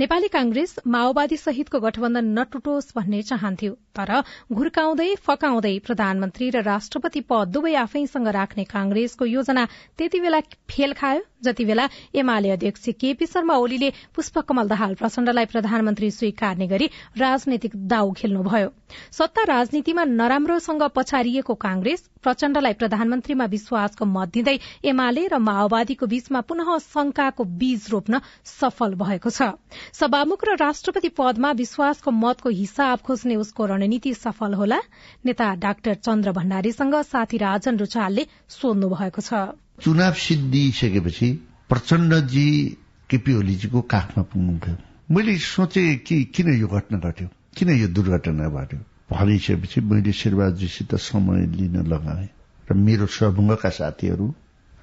नेपाली 0.00 0.28
कांग्रेस 0.32 0.74
माओवादी 0.88 1.36
सहितको 1.36 1.78
गठबन्धन 1.78 2.28
नटुटोस् 2.38 2.92
भन्ने 2.96 3.20
चाहन्थ्यो 3.30 3.72
तर 3.96 4.12
घुर्काउँदै 4.48 5.08
फकाउँदै 5.26 5.72
प्रधानमन्त्री 5.86 6.48
र 6.56 6.62
राष्ट्रपति 6.64 7.20
पद 7.28 7.52
दुवै 7.52 7.74
आफैसँग 7.76 8.28
राख्ने 8.32 8.64
कांग्रेसको 8.64 9.24
योजना 9.28 9.64
त्यति 9.98 10.20
बेला 10.20 10.40
फेल 10.72 10.92
खायो। 10.96 11.20
जति 11.44 11.64
बेला 11.64 11.88
एमाले 12.14 12.50
अध्यक्ष 12.50 12.88
केपी 13.00 13.26
शर्मा 13.26 13.54
ओलीले 13.56 13.90
पुष्पकमल 14.16 14.68
दाहाल 14.68 14.94
प्रचण्डलाई 14.94 15.46
प्रधानमन्त्री 15.52 16.10
स्वीकार्ने 16.10 16.66
गरी 16.72 16.86
राजनैतिक 17.18 17.76
दाउ 17.92 18.12
खेल्नुभयो। 18.16 18.72
सत्ता 19.12 19.44
राजनीतिमा 19.52 20.04
नराम्रोसँग 20.06 20.82
पछारिएको 20.96 21.54
कांग्रेस 21.60 22.08
प्रचण्डलाई 22.22 22.72
प्रधानमन्त्रीमा 22.80 23.44
विश्वासको 23.52 24.04
मत 24.06 24.32
दिँदै 24.32 24.56
एमाले 24.84 25.26
र 25.28 25.38
माओवादीको 25.40 26.06
बीचमा 26.06 26.40
पुनः 26.48 26.76
शंकाको 26.88 27.44
बीज 27.60 27.88
रोप्न 27.90 28.20
सफल 28.52 28.94
भएको 29.00 29.30
छ। 29.30 29.52
सभामुख 29.92 30.44
र 30.44 30.56
राष्ट्रपति 30.56 31.08
पदमा 31.08 31.50
विश्वासको 31.52 32.10
मतको 32.10 32.48
हिसाब 32.48 32.98
खोज्ने 32.98 33.36
उसको 33.36 33.66
रणनीति 33.66 34.14
सफल 34.14 34.54
होला। 34.54 34.78
नेता 35.26 35.54
डाक्टर 35.54 35.94
चन्द्र 35.94 36.32
भण्डारीसँग 36.32 36.94
साथी 37.02 37.36
राजन 37.36 37.78
रुचालले 37.78 38.26
सोध्नु 38.48 38.88
भएको 38.88 39.20
छ। 39.20 39.32
चुनाव 39.82 40.12
सिद्धिसकेपछि 40.12 41.28
प्रचण्डजी 41.68 42.46
केपी 43.10 43.34
ओलीजीको 43.34 43.80
काखमा 43.80 44.22
पुग्नुभयो 44.22 44.76
मैले 45.10 45.36
सोचे 45.38 45.82
कि 46.06 46.24
किन 46.24 46.54
यो 46.54 46.68
घटना 46.68 46.98
घट्यो? 46.98 47.28
किन 47.56 47.68
यो 47.70 47.88
दुर्घटना 47.88 48.48
घट्यो? 48.48 48.78
भनिसकेपछि 49.10 49.80
मैले 49.80 50.12
शेरबहादुरजीसित 50.12 50.94
समय 50.94 51.46
लिन 51.56 51.76
लगाएँ। 51.86 52.28
र 52.70 52.74
मेरो 52.74 53.06
समूहका 53.06 53.68
साथीहरू 53.68 54.26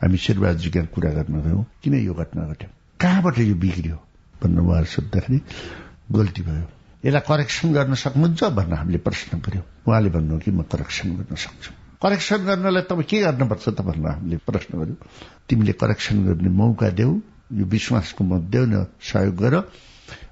हामी 0.02 0.18
शेरबहादुरजीका 0.18 0.82
कुरा 0.92 1.12
गर्न 1.12 1.42
गयौं 1.42 1.64
किन 1.84 1.94
यो 2.04 2.14
घटना 2.14 2.44
घट्यो? 2.52 2.70
कहाँबाट 3.00 3.40
यो 3.40 3.56
बिग्रियो? 3.56 3.98
भनेर 4.42 4.60
उहाँहरू 4.60 4.86
सोद्धाखेरि 4.86 5.40
गल्ती 6.12 6.42
भयो। 6.48 6.66
यसलाई 7.06 7.24
करेक्सन 7.30 7.74
गर्न 7.74 7.94
सक्नुहुन्छ 7.94 8.44
भनेर 8.58 8.78
हामीले 8.78 9.00
प्रश्न 9.08 9.38
गर्यो। 9.40 9.62
उहाँले 9.88 10.10
भन्नु 10.10 10.40
कि 10.40 10.52
म 10.52 10.62
करेक्सन 10.72 11.08
गर्न 11.18 11.36
सक्छु। 11.36 11.72
करेक्सन 12.02 12.40
गर्नलाई 12.46 12.84
तपाईँ 12.90 13.08
के 13.10 13.18
गर्नुपर्छ 13.22 13.66
त 13.70 13.82
भनेर 13.82 14.12
हामीले 14.12 14.38
प्रश्न 14.46 14.72
गर्यो। 14.80 14.96
तिमीले 15.50 15.74
करेक्सन 15.74 16.16
गर्ने 16.26 16.50
मौका 16.50 16.90
देऊ 16.90 17.12
यो 17.54 17.66
विश्वासको 17.66 18.24
मत 18.24 18.42
देऊ 18.54 18.66
न 18.66 18.86
सहयोग 19.02 19.36
गर। 19.36 19.56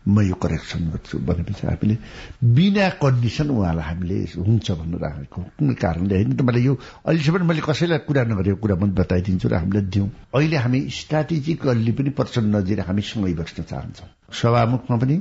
म 0.08 0.22
यो 0.22 0.36
करेक्सन 0.36 0.90
गर्छु 0.92 1.18
भनेपछि 1.20 1.68
हामीले 1.68 1.98
बिना 2.44 2.90
कन्डिसन 3.02 3.50
उहाँलाई 3.50 3.86
हामीले 3.86 4.18
हुन्छ 4.38 4.72
भनेर 4.72 5.00
राखेको 5.02 5.42
कुनै 5.60 5.74
कारणले 5.74 6.16
होइन। 6.16 6.36
तपाईँले 6.36 6.62
यो 6.62 6.74
अहिलेसम्म 7.06 7.46
मैले 7.46 7.62
कसैलाई 7.62 8.00
कुरा 8.08 8.24
नगरेको 8.24 8.60
कुरा 8.62 8.76
पनि 8.76 8.92
बताइदिन्छु 8.92 9.48
र 9.50 9.56
हामीले 9.56 9.82
दिउँ। 9.82 10.10
अहिले 10.36 10.58
हामी 10.58 10.80
स्ट्राटेजिकल्ली 10.90 11.92
पनि 11.92 12.10
प्रचण्ड 12.10 12.56
नजिर 12.56 12.80
हामी 12.88 13.02
सँगै 13.02 13.34
बस्न 13.34 13.64
चाहन्छौँ। 13.64 14.08
सभामुखमा 14.32 14.98
पनि 14.98 15.16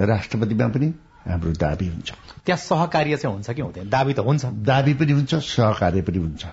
राष्ट्रपतिमा 0.00 0.68
पनि 0.68 0.88
हाम्रो 1.26 1.52
दाबी 1.52 1.86
हुन्छ। 1.88 2.12
त्यहाँ 2.46 2.58
सहकार्य 2.58 3.16
चाहिँ 3.16 3.34
हुन्छ 3.34 3.50
कि 3.50 3.62
हुँदैन? 3.62 3.88
दाबी 3.88 4.12
त 4.12 4.18
हुन्छ। 4.20 4.44
दाबी 4.62 4.94
पनि 4.94 5.12
हुन्छ 5.12 5.34
सहकार्य 5.34 6.02
पनि 6.02 6.18
हुन्छ। 6.18 6.44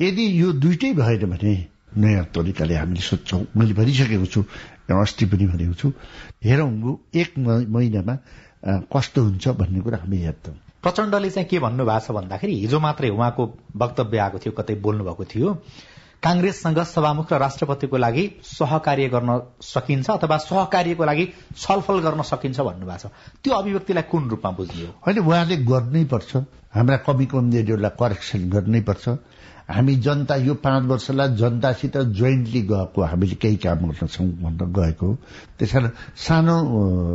यदि 0.00 0.24
यो 0.42 0.52
दुइटै 0.52 0.92
भएन 0.92 1.24
भने 1.30 1.54
नयाँ 1.94 2.24
तरिकाले 2.30 2.74
हामीले 2.76 3.00
सोध्छौँ 3.02 3.40
मैले 3.52 3.74
भनिसकेको 3.74 4.26
छु 4.26 4.40
अस्ति 4.92 5.24
पनि 5.26 5.46
भनेको 5.48 5.74
छु 5.74 5.92
हेरौँ 6.44 6.98
एक 7.14 7.38
महिनामा 7.38 8.14
कस्तो 8.88 9.22
हुन्छ 9.22 9.48
भन्ने 9.56 9.80
कुरा 9.80 9.98
हामी 9.98 10.18
हेर्छौँ 10.18 10.54
प्रचण्डले 10.82 11.30
चाहिँ 11.30 11.48
के 11.48 11.58
भन्नुभएको 11.58 12.00
छ 12.02 12.10
भन्दाखेरि 12.12 12.54
हिजो 12.56 12.80
मात्रै 12.80 13.08
उहाँको 13.10 13.44
वक्तव्य 13.76 14.18
आएको 14.18 14.38
थियो 14.38 14.52
कतै 14.54 14.74
बोल्नु 14.80 15.04
भएको 15.04 15.24
थियो 15.26 15.54
कांग्रेससँग 16.22 16.78
सभामुख 16.84 17.32
र 17.32 17.38
राष्ट्रपतिको 17.38 17.96
लागि 17.96 18.24
सहकार्य 18.44 19.08
गर्न 19.08 19.40
सकिन्छ 19.64 20.10
अथवा 20.10 20.36
सहकार्यको 20.38 21.04
लागि 21.04 21.24
छलफल 21.56 22.00
गर्न 22.00 22.22
सकिन्छ 22.24 22.60
भन्नुभएको 22.60 23.08
छ 23.08 23.12
त्यो 23.40 23.54
अभिव्यक्तिलाई 23.54 24.02
कुन 24.10 24.28
रूपमा 24.28 24.50
बुझ्ने 24.52 24.82
हो 24.82 24.92
होइन 25.00 25.18
उहाँले 25.20 25.56
गर्नै 25.64 26.04
पर्छ 26.06 26.36
हाम्रा 26.72 26.96
कमी 27.02 27.26
कमजोरीहरूलाई 27.26 27.96
करेक्सन 27.98 28.48
गर्नै 28.50 28.80
पर्छ 28.82 29.16
हामी 29.70 29.94
जनता 30.02 30.34
यो 30.36 30.54
पाँच 30.54 30.84
वर्षलाई 30.90 31.28
जनतासित 31.36 31.96
जोइन्टली 32.18 32.62
गएको 32.62 33.02
हामीले 33.02 33.34
केही 33.38 33.56
काम 33.56 33.78
गर्छौँ 33.86 34.26
भनेर 34.42 34.66
गएको। 34.78 35.08
त्यस 35.58 35.72
कारण 35.72 35.90
सानो 36.16 36.56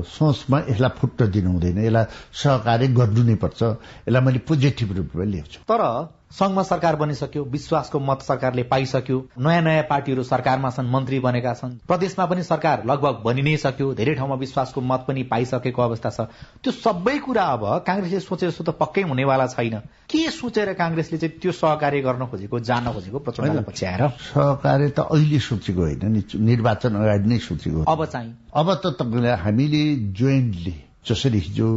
सोचमा 0.08 0.60
यसलाई 0.70 0.90
फुट्ट 1.00 1.24
दिनु 1.36 1.52
हुँदैन 1.52 1.78
यसलाई 1.84 2.06
सहकार्य 2.32 2.88
गर्नु 2.96 3.24
नै 3.24 3.36
पर्छ। 3.36 3.62
यसलाई 4.08 4.22
मैले 4.24 4.40
पोजिटिभ 4.48 4.90
रूपमा 4.98 5.24
ल्याउँछु। 5.24 5.60
तर 5.68 5.82
संघमा 6.32 6.64
सरकार 6.64 6.96
बनिसक्यो 6.96 7.44
विश्वासको 7.44 8.00
मत 8.00 8.22
सरकारले 8.22 8.64
पाइसक्यो 8.64 9.18
नयाँ 9.40 9.62
नयाँ 9.62 9.84
पार्टीहरू 9.90 10.24
सरकारमा 10.24 10.70
छन् 10.70 10.90
मन्त्री 10.92 11.20
बनेका 11.20 11.54
छन्। 11.54 11.78
प्रदेशमा 11.88 12.26
पनि 12.26 12.44
सरकार 12.44 12.84
लगभग 12.86 13.22
बनि 13.26 13.42
नै 13.42 13.56
सक्यो 13.58 13.94
धेरै 13.94 14.16
ठाउँमा 14.16 14.36
विश्वासको 14.36 14.82
मत 14.82 15.06
पनि 15.08 15.24
पाइसकेको 15.24 15.82
अवस्था 15.82 16.10
छ। 16.10 16.28
त्यो 16.60 16.72
सबै 16.74 17.18
कुरा 17.20 17.44
अब 17.56 17.64
काङ्ग्रेसले 17.88 18.20
सोचे 18.20 18.48
जस्तो 18.48 18.64
त 18.64 18.76
पक्कै 18.76 19.02
हुनेवाला 19.08 19.48
छैन। 19.48 19.76
के 20.10 20.30
सोचेर 20.32 20.74
काङ्ग्रेसले 20.74 21.18
चाहिँ 21.18 21.40
त्यो 21.40 21.52
सहकार्य 21.52 22.02
गर्न 22.02 22.26
खोजेको 22.28 22.60
जान 22.60 22.92
खोजेको? 22.92 23.20
प्रचण्ड 23.20 23.64
पछ्याएर। 23.64 24.02
सहकार्य 24.36 24.90
त 24.90 25.00
अहिले 25.08 25.40
सोचेको 25.40 25.82
होइन 25.82 26.04
नि 26.12 26.22
निर्वाचन 26.36 26.96
अगाडि 27.00 27.30
नै 27.30 27.40
सोचेको 27.48 27.88
अब 27.88 28.06
चाहिँ। 28.06 28.32
अब 28.52 28.74
त 28.74 28.86
तपाईँलाई 29.00 29.38
हामीले 29.46 29.84
जोइन्टली 30.20 30.76
जसरी 31.08 31.40
हिजो 31.48 31.70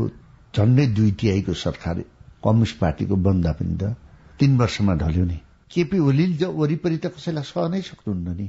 झन्डै 0.56 0.86
दुई 0.98 1.10
तिहाईको 1.20 1.52
सरकार 1.54 1.96
कम्युनिस्ट 2.42 2.78
पार्टीको 2.80 3.16
बन्दा 3.28 3.52
पनि 3.52 3.76
त 3.76 3.94
तीन 4.40 4.56
वर्षमा 4.58 4.94
ढल्यो 4.94 5.24
नि। 5.24 5.40
केपी 5.70 5.98
ओलीले 5.98 6.46
वरिपरि 6.46 6.96
त 6.96 7.06
कसैलाई 7.06 7.44
सहनै 7.44 7.80
सक्नुहुन्न 7.82 8.36
नि। 8.36 8.48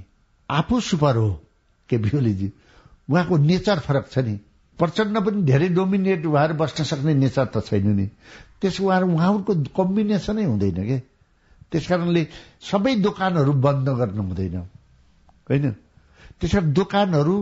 आफू 0.49 0.80
सुपर 0.80 1.15
हो 1.15 1.30
केपी 1.89 2.17
ओलीजी। 2.17 2.52
उहाँको 3.10 3.38
नेचर 3.38 3.80
फरक 3.80 4.10
छ 4.12 4.17
नि। 4.17 4.39
प्रचण्ड 4.80 5.17
पनि 5.19 5.41
धेरै 5.41 5.69
डोमिनेट 5.69 6.25
भएर 6.25 6.54
बस्न 6.54 6.84
सक्ने 6.84 7.13
नेचर 7.13 7.45
त 7.45 7.65
छैन 7.65 7.88
नि। 7.95 8.06
त्यस 8.62 8.82
उहाँहरू 8.82 9.08
उहाँहरूको 9.13 9.54
कम्बिनेसनै 9.78 10.43
हुँदैन 10.43 10.80
के? 10.88 10.97
त्यस 11.71 11.88
कारणले 11.88 12.28
सबै 12.62 12.95
दोकानहरू 12.95 13.54
बन्द 13.54 13.89
गर्न 13.89 14.19
हुँदैन। 14.19 14.58
होइन? 15.49 15.75
त्यसरी 16.41 16.71
दोकानहरू 16.71 17.36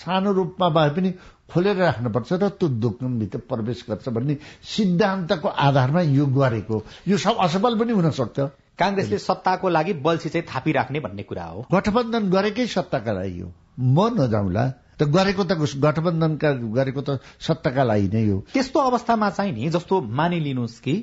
सानो 0.00 0.32
रूपमा 0.32 0.68
भए 0.68 0.90
पनि 0.90 1.10
खोलेर 1.52 1.76
राख्नुपर्छ 1.76 2.32
र 2.32 2.48
त्यो 2.48 2.68
दोकानभित्र 2.84 3.38
प्रवेश 3.48 3.84
गर्छ 3.88 4.08
भन्ने 4.08 4.36
सिद्धान्तको 4.64 5.48
आधारमा 5.48 6.00
यो 6.00 6.26
गरेको 6.26 6.76
यो 7.08 7.16
सब 7.16 7.36
असफल 7.40 7.78
पनि 7.78 7.92
हुन 7.92 8.10
सक्छ। 8.10 8.38
काङ्ग्रेसले 8.78 9.18
सत्ताको 9.18 9.68
लागि 9.68 9.92
बल्छी 10.04 10.28
चाहिँ 10.28 10.46
थापिराख्ने 10.54 11.00
भन्ने 11.00 11.22
कुरा 11.22 11.44
हो। 11.44 11.66
गठबन्धन 11.72 12.30
गरेकै 12.30 12.66
सत्ताका 12.66 13.12
लागि 13.12 13.40
हो। 13.40 13.52
म 13.78 14.08
नजाउँला। 14.16 14.64
त 14.98 15.02
गरेको 15.08 15.44
त 15.44 15.52
गठबन्धनका 15.78 16.52
गरेको 16.76 17.00
त 17.00 17.20
सत्ताका 17.40 17.82
लागि 17.84 18.08
नै 18.12 18.24
हो। 18.28 18.38
त्यस्तो 18.52 18.80
अवस्थामा 18.80 19.30
चाहिँ 19.30 19.52
नि 19.52 19.68
जस्तो 19.70 20.00
मानिलिनुहोस् 20.20 20.80
कि 20.80 20.94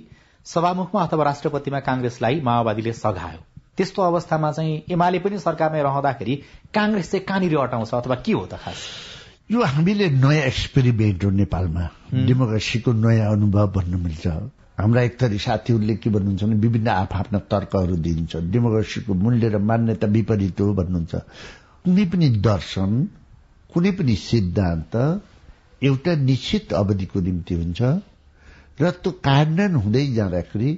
सभामुखमा 0.45 1.03
अथवा 1.03 1.23
राष्ट्रपतिमा 1.23 1.79
काङ्ग्रेसलाई 1.79 2.41
माओवादीले 2.41 2.93
सघायो। 2.93 3.54
त्यस्तो 3.77 4.01
अवस्थामा 4.01 4.51
चाहिँ 4.51 4.83
एमाले 4.91 5.19
पनि 5.19 5.39
सरकारमै 5.39 5.81
रहँदाखेरि 5.83 6.35
काङ्ग्रेस 6.73 7.11
चाहिँ 7.11 7.25
कहाँनिर 7.25 7.57
अटाउँछ 7.57 7.93
अथवा 7.93 8.15
के 8.25 8.31
हो 8.31 8.45
त 8.51 8.59
खास? 8.63 8.79
यो 9.51 9.61
हामीले 9.61 10.09
नयाँ 10.09 10.45
एक्सपेरिमेन्ट 10.47 11.23
हो 11.23 11.29
नेपालमा। 11.29 11.83
डेमोक्रेसीको 12.27 12.93
नयाँ 12.93 13.31
अनुभव 13.31 13.67
भन्नु 13.75 13.97
मिल्छ। 13.97 14.27
हाम्रा 14.79 15.01
एक 15.01 15.21
थरी 15.21 15.38
साथीहरूले 15.39 15.95
के 15.95 16.09
भन्नुहुन्छ 16.09 16.43
भने 16.43 16.55
विभिन्न 16.55 16.88
आफ्ना 16.88 17.39
तर्कहरू 17.51 17.95
दिन्छ 17.95 18.35
डेमोक्रेसीको 18.53 19.13
मूल्य 19.13 19.49
र 19.49 19.57
मान्यता 19.59 20.07
विपरीत 20.07 20.61
हो 20.61 20.73
भन्नुहुन्छ। 20.73 21.13
कुनै 21.85 22.05
पनि 22.11 22.29
दर्शन 22.47 22.91
कुनै 23.73 23.91
पनि 23.91 24.15
सिद्धान्त 24.15 24.95
एउटा 25.83 26.15
निश्चित 26.15 26.73
अवधिको 26.73 27.19
निम्ति 27.21 27.53
हुन्छ। 27.55 27.81
र 28.81 28.91
त्यो 29.03 29.11
कार्यान्वयन 29.23 29.75
हुँदै 29.75 30.05
जाँदाखेरि 30.15 30.69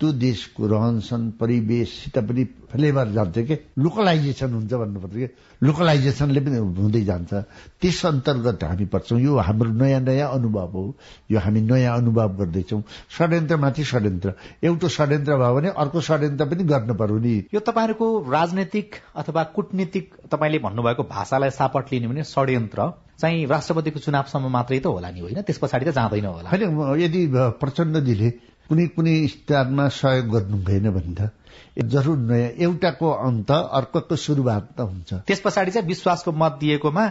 त्यो 0.00 0.12
देशको 0.16 0.66
रहनसहन 0.66 1.30
परिवेशसित 1.40 2.18
पनि 2.18 2.44
फ्लेभर 2.72 3.08
जान्छ 3.12 3.38
कि? 3.38 3.56
लोकलाइजेसन 3.78 4.50
हुन्छ 4.52 4.72
भन्नुपर्छ 4.72 5.14
कि? 5.14 5.28
लोकलाइजेसनले 5.62 6.40
पनि 6.40 6.56
हुँदै 6.56 7.02
जान्छ। 7.04 7.32
त्यस 7.80 8.06
अन्तर्गत 8.06 8.64
हामी 8.64 8.84
पर्छौँ। 8.88 9.20
यो 9.20 9.36
हाम्रो 9.36 9.70
नयाँ 9.76 10.00
नयाँ 10.00 10.28
अनुभव 10.32 10.72
हो। 10.72 10.96
यो 11.30 11.38
हामी 11.38 11.60
नयाँ 11.60 11.96
अनुभव 11.96 12.28
गर्दैछौँ। 12.38 12.82
षड्यन्त्रमाथि 13.12 13.84
षड्यन्त्र। 13.84 14.32
एउटा 14.64 14.88
षड्यन्त्र 14.88 15.36
भयो 15.36 15.54
भने 15.54 15.68
अर्को 15.68 16.00
षड्यन्त्र 16.00 16.44
पनि 16.48 16.64
गर्नु 16.64 16.94
पर्यो 16.94 17.18
नि। 17.18 17.34
यो 17.54 17.60
तपाईँहरूको 17.60 18.08
राजनैतिक 18.32 18.94
अथवा 19.16 19.42
कुटनीतिक 19.44 20.04
तपाईँले 20.32 20.58
भन्नुभएको 20.58 21.02
भाषालाई 21.02 21.50
सापट 21.50 21.92
लिने 21.92 22.08
भने 22.08 22.24
षड्यन्त्र। 22.24 22.80
चाहिँ 23.20 23.46
राष्ट्रपतिको 23.46 23.98
चुनावसम्म 24.00 24.48
मात्रै 24.48 24.80
त 24.80 24.86
होला 24.86 25.10
नि 25.12 25.20
होइन? 25.20 25.42
त्यस 25.44 25.58
पछाडि 25.60 25.84
त 25.84 25.92
जाँदैन 25.92 26.24
होला। 26.24 26.48
होइन 26.48 27.00
यदि 27.04 27.20
प्रचण्डजीले 27.60 28.28
कुनै 28.70 28.86
कुनै 28.94 29.14
स्तरमा 29.26 29.84
सहयोग 29.90 30.26
गर्नु 30.30 30.56
भएन 30.62 30.90
भने 30.94 31.14
त 31.18 31.84
जरुर 31.90 32.18
नयाँ 32.30 32.50
एउटाको 32.62 33.08
अन्त 33.26 33.50
अर्कोको 33.50 34.16
सुरुवात 34.16 34.64
त 34.78 34.80
हुन्छ। 34.80 35.26
त्यस 35.26 35.40
पछाडि 35.44 35.70
चाहिँ 35.74 35.86
विश्वासको 35.86 36.30
मत 36.32 36.52
दिएकोमा 36.60 37.04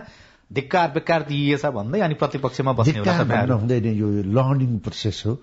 धिक्कार 0.51 0.87
बेकार 0.95 1.21
दिइएछ 1.27 1.65
भन्दै 1.75 1.99
अनि 1.99 2.15
प्रतिपक्षमा 2.15 2.71
बस्ने 2.79 2.99
हुँदैन 3.51 3.85
यो 3.93 4.07
लर्निङ 4.31 4.77
प्रोसेस 4.79 5.23
हो। 5.25 5.33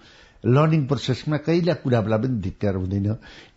लर्निङ 0.44 0.82
प्रोसेसमा 0.86 1.36
कहिल्यै 1.46 1.74
कुरालाई 1.82 2.18
पनि 2.18 2.40
धिक्कार 2.42 2.74
हुँदैन। 2.76 3.08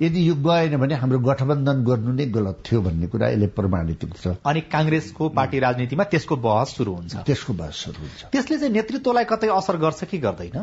यदि 0.02 0.20
यो 0.30 0.36
गएन 0.36 0.78
भने 0.78 0.96
हाम्रो 0.96 1.20
गठबन्धन 1.20 1.84
गर्नु 1.84 2.12
नै 2.14 2.26
गलत 2.32 2.58
थियो 2.66 2.82
भन्ने 2.82 3.08
कुरा 3.08 3.28
यसले 3.30 3.48
प्रमाणित 3.58 4.04
हुन्छ। 4.04 4.28
अनि 4.46 4.62
काङ्ग्रेसको 4.72 5.30
पार्टी 5.30 5.60
राजनीतिमा 5.60 6.04
त्यसको 6.04 6.36
बहस 6.36 6.70
शुरू 6.78 6.92
हुन्छ। 6.96 7.16
त्यसको 7.28 7.54
बहस 7.54 7.76
शुरू 7.84 8.00
हुन्छ। 8.00 8.20
त्यसले 8.32 8.58
चाहिँ 8.58 8.74
नेतृत्वलाई 8.74 9.26
कतै 9.30 9.48
असर 9.60 9.78
गर्छ 9.78 10.04
कि 10.10 10.18
गर्दैन? 10.18 10.58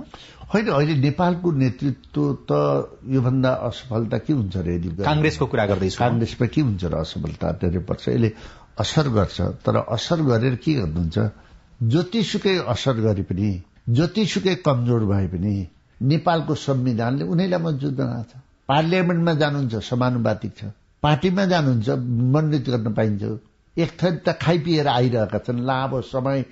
होइन 0.52 0.66
अहिले 0.66 0.94
नेपालको 1.06 1.48
नेतृत्व 1.52 2.22
त 2.48 2.50
योभन्दा 3.06 3.52
असफलता 3.68 4.18
के 4.18 4.32
हुन्छ 4.32 4.56
र 4.56 4.68
यदि 4.76 4.88
काङ्ग्रेसको 5.04 5.46
कुरा 5.46 5.64
गर्दैछु 5.66 5.98
काङ्ग्रेसमा 5.98 6.46
के 6.46 6.60
हुन्छ 6.60 6.84
र 6.84 6.94
असफलता 7.04 7.46
धेरै 7.60 7.80
पर्छ? 7.84 8.04
यसले 8.08 8.30
असर 8.78 9.08
गर्छ 9.08 9.40
तर 9.64 9.76
असर 9.76 10.18
गरेर 10.22 10.54
के 10.64 10.72
गर्नुहुन्छ? 10.80 11.18
जतिसुकै 11.82 12.56
असर 12.72 12.96
गरे 13.04 13.22
पनि 13.22 13.50
जतिसुकै 13.88 14.54
कमजोर 14.66 15.04
भए 15.04 15.26
पनि 15.28 15.54
नेपालको 16.02 16.54
संविधानले 16.54 17.24
उनीलाई 17.24 17.60
मन्जुर 17.62 17.92
बनाएको 17.94 18.30
छ 18.30 18.40
पार्लियामेन्टमा 18.68 19.32
जानुहुन्छ 19.34 19.74
समानुपातिक 19.84 20.52
छ। 20.56 20.64
पार्टीमा 21.02 21.44
जानुहुन्छ 21.46 21.88
मण्डित 22.34 22.68
गर्न 22.70 22.92
पाइन्छ। 22.94 23.22
एक 23.76 23.90
थरी 24.00 24.16
त 24.26 24.32
खाइपिएर 24.42 24.88
आइरहेका 24.88 25.38
छन् 25.38 25.60
लामो 25.66 26.00
समय 26.02 26.42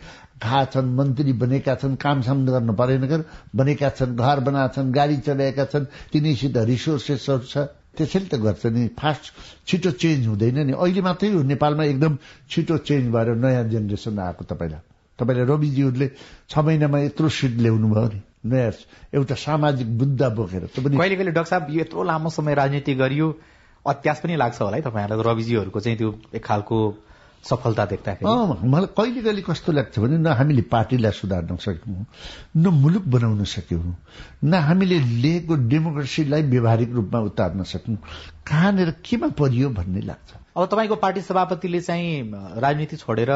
खा 0.43 0.65
छन् 0.73 0.95
मन्त्री 0.97 1.33
बनेका 1.43 1.75
छन् 1.75 1.97
कामसाम 1.97 2.45
गर्न 2.47 2.75
परेन 2.75 3.25
बनेका 3.57 3.89
छन् 3.91 4.17
घर 4.17 4.41
बनाएका 4.41 4.73
छन् 4.75 4.93
गाडी 4.93 5.17
चलाएका 5.27 5.65
छन् 5.73 5.85
तिनीसित 6.13 6.57
रिसोर्सेसहरू 6.57 7.47
छ। 7.49 7.57
त्यसैले 7.97 8.29
त 8.29 8.35
गर्छ 8.43 8.67
नि 8.67 8.89
फास्ट 8.99 9.25
छिटो 9.67 9.91
चेन्ज 9.91 10.27
हुँदैन 10.27 10.59
नि। 10.67 10.73
अहिले 10.75 11.03
मात्रै 11.03 11.31
हो 11.31 11.43
नेपालमा 11.43 11.85
एकदम 11.85 12.19
छिटो 12.51 12.77
चेन्ज 12.79 13.11
भएर 13.15 13.35
नयाँ 13.39 13.65
जेनेरेसन 13.71 14.19
आएको 14.19 14.45
तपाईँलाई। 14.45 14.83
तपाईँले 15.19 15.45
रविजीहरूले 15.47 16.09
छ 16.51 16.59
महिनामा 16.59 16.99
यत्रो 16.99 17.29
सिट 17.29 17.55
ल्याउनु 17.63 17.89
भयो 17.89 18.09
नि। 18.13 18.21
नयाँ 18.45 18.73
एउटा 19.15 19.35
सामाजिक 19.35 19.89
मुद्दा 20.01 20.29
बोकेर 20.37 20.69
कहिले 20.77 21.17
कहिले 21.17 21.31
डाक्टर 21.31 21.51
साहब 21.51 21.67
यत्रो 21.71 22.03
लामो 22.05 22.31
समय 22.31 22.55
राजनीति 22.55 22.95
गरियो 22.95 23.29
अत्यास 23.87 24.21
पनि 24.21 24.37
लाग्छ 24.37 24.61
होला 24.61 24.77
है 24.77 24.83
तपाईँहरूलाई 24.83 25.33
रविजीहरूको 25.33 25.81
चाहिँ 25.81 25.99
त्यो 25.99 26.11
एक 26.35 26.45
खालको 26.45 26.79
सफलता 27.45 27.85
देख्दाखेरि। 27.87 28.69
मलाई 28.69 28.89
कहिले 28.97 29.21
कहिले 29.23 29.43
कस्तो 29.45 29.73
लाग्छ 29.73 29.99
भने 29.99 30.17
न 30.17 30.27
हामीले 30.33 30.63
पार्टीलाई 30.73 31.13
सुधार्न 31.13 31.57
सक्यौँ 31.61 32.07
न 32.57 32.69
मुलुक 32.73 33.05
बनाउन 33.05 33.45
सक्यौँ 33.45 33.97
न 34.45 34.55
हामीले 34.55 34.99
लिएको 35.25 35.55
डेमोक्रेसीलाई 35.69 36.43
व्यवहारिक 36.43 36.91
रूपमा 36.93 37.21
उतार्न 37.21 37.63
सक्यौँ। 37.63 37.97
कहाँनिर 38.49 38.91
केमा 39.05 39.29
परियो 39.37 39.69
भन्ने 39.77 40.01
लाग्छ। 40.01 40.31
अब 40.57 40.67
तपाईँको 40.67 40.97
पार्टी 40.97 41.21
सभापतिले 41.21 41.81
चाहिँ 41.81 42.33
राजनीति 42.65 42.97
छोडेर 42.97 43.33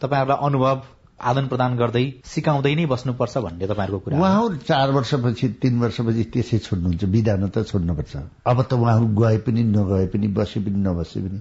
तपाईँहरूलाई 0.00 0.46
अनुभव 0.46 0.82
आदान 1.20 1.46
प्रदान 1.48 1.76
गर्दै 1.76 2.04
सिकाउँदै 2.26 2.74
नै 2.74 2.86
बस्नुपर्छ 2.92 3.38
भन्ने 3.38 3.66
तपाईँहरूको 3.66 3.98
कुरा 4.04 4.18
उहाँहरू 4.18 4.56
चार 4.68 4.90
वर्षपछि 4.90 5.48
तीन 5.62 5.78
वर्षपछि 5.78 6.24
त्यसै 6.34 6.58
छोड्नुहुन्छ। 6.58 7.04
विधान 7.14 7.48
त 7.48 7.62
छोड्नुपर्छ। 7.70 8.14
अब 8.46 8.58
त 8.62 8.72
उहाँहरू 8.74 9.06
गए 9.20 9.38
पनि 9.46 9.62
नगए 9.62 10.06
पनि 10.12 10.28
बसे 10.38 10.60
पनि 10.60 10.78
नबसे 10.82 11.20
पनि 11.20 11.38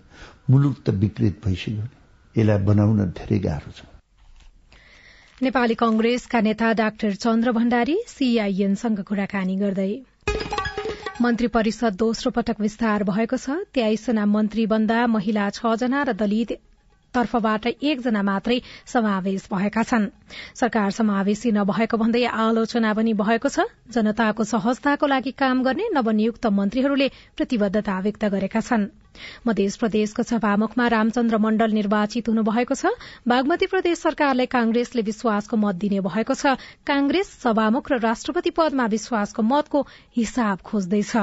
मुलुक 0.49 0.75
त 0.86 0.89
विकृत 1.01 1.41
भइसक्यो। 1.45 1.84
यसलाई 2.36 2.63
बनाउन 2.69 2.99
धेरै 3.17 3.39
गाह्रो 3.39 3.71
छ। 3.71 3.81
नेपाली 5.41 5.75
कंग्रेसका 5.75 6.39
नेता 6.41 6.73
डाक्टर 6.77 7.13
चन्द्र 7.17 7.51
भण्डारी 7.51 7.97
सीआईएनसँग 8.07 8.99
कुराकानी 9.10 9.55
गर्दै। 9.57 9.91
मन्त्री 11.21 11.47
परिषद 11.47 11.93
दोस्रो 11.97 12.31
पटक 12.31 12.62
विस्तार 12.62 13.03
भएको 13.03 13.38
छ। 13.38 13.65
तेइसजना 13.73 14.25
मन्त्री 14.25 14.65
बन्दा 14.65 14.99
महिला 15.07 15.49
छ 15.49 15.73
जना 15.81 16.03
र 16.03 16.13
दलित 16.13 16.51
तर्फबाट 17.13 17.67
एकजना 17.67 18.21
मात्रै 18.24 18.58
समावेश 18.88 19.47
भएका 19.54 19.84
छन्। 19.84 20.08
सरकार 20.56 20.91
समावेशी 20.91 21.52
नभएको 21.52 21.97
भन्दै 21.97 22.24
आलोचना 22.39 22.93
पनि 22.93 23.13
भएको 23.17 23.50
छ। 23.50 23.67
जनताको 23.89 24.43
सहजताको 24.45 25.08
लागि 25.08 25.32
काम 25.38 25.63
गर्ने 25.63 25.91
नवनियुक्त 25.93 26.45
मन्त्रीहरूले 26.54 27.08
प्रतिबद्धता 27.38 28.00
व्यक्त 28.00 28.26
गरेका 28.32 28.62
छनृ। 28.62 29.00
मध्य 29.47 29.69
प्रदेशको 29.80 30.24
सभामुखमा 30.24 30.88
रामचन्द्र 30.88 31.38
मण्डल 31.38 31.71
निर्वाचित 31.71 32.30
हुनुभएको 32.30 32.76
छ। 32.76 32.86
बागमती 33.28 33.65
प्रदेश 33.65 33.97
सरकारले 33.97 34.45
कांग्रेसले 34.45 35.02
विश्वासको 35.02 35.58
मत 35.58 35.76
दिने 35.76 36.00
भएको 36.00 36.34
छ। 36.34 36.56
कांग्रेस 36.88 37.28
सभामुख 37.43 37.91
र 37.91 38.00
राष्ट्रपति 38.00 38.50
पदमा 38.50 38.86
विश्वासको 38.86 39.41
मतको 39.41 39.82
हिसाब 40.15 40.58
खोज्दैछ। 40.62 41.15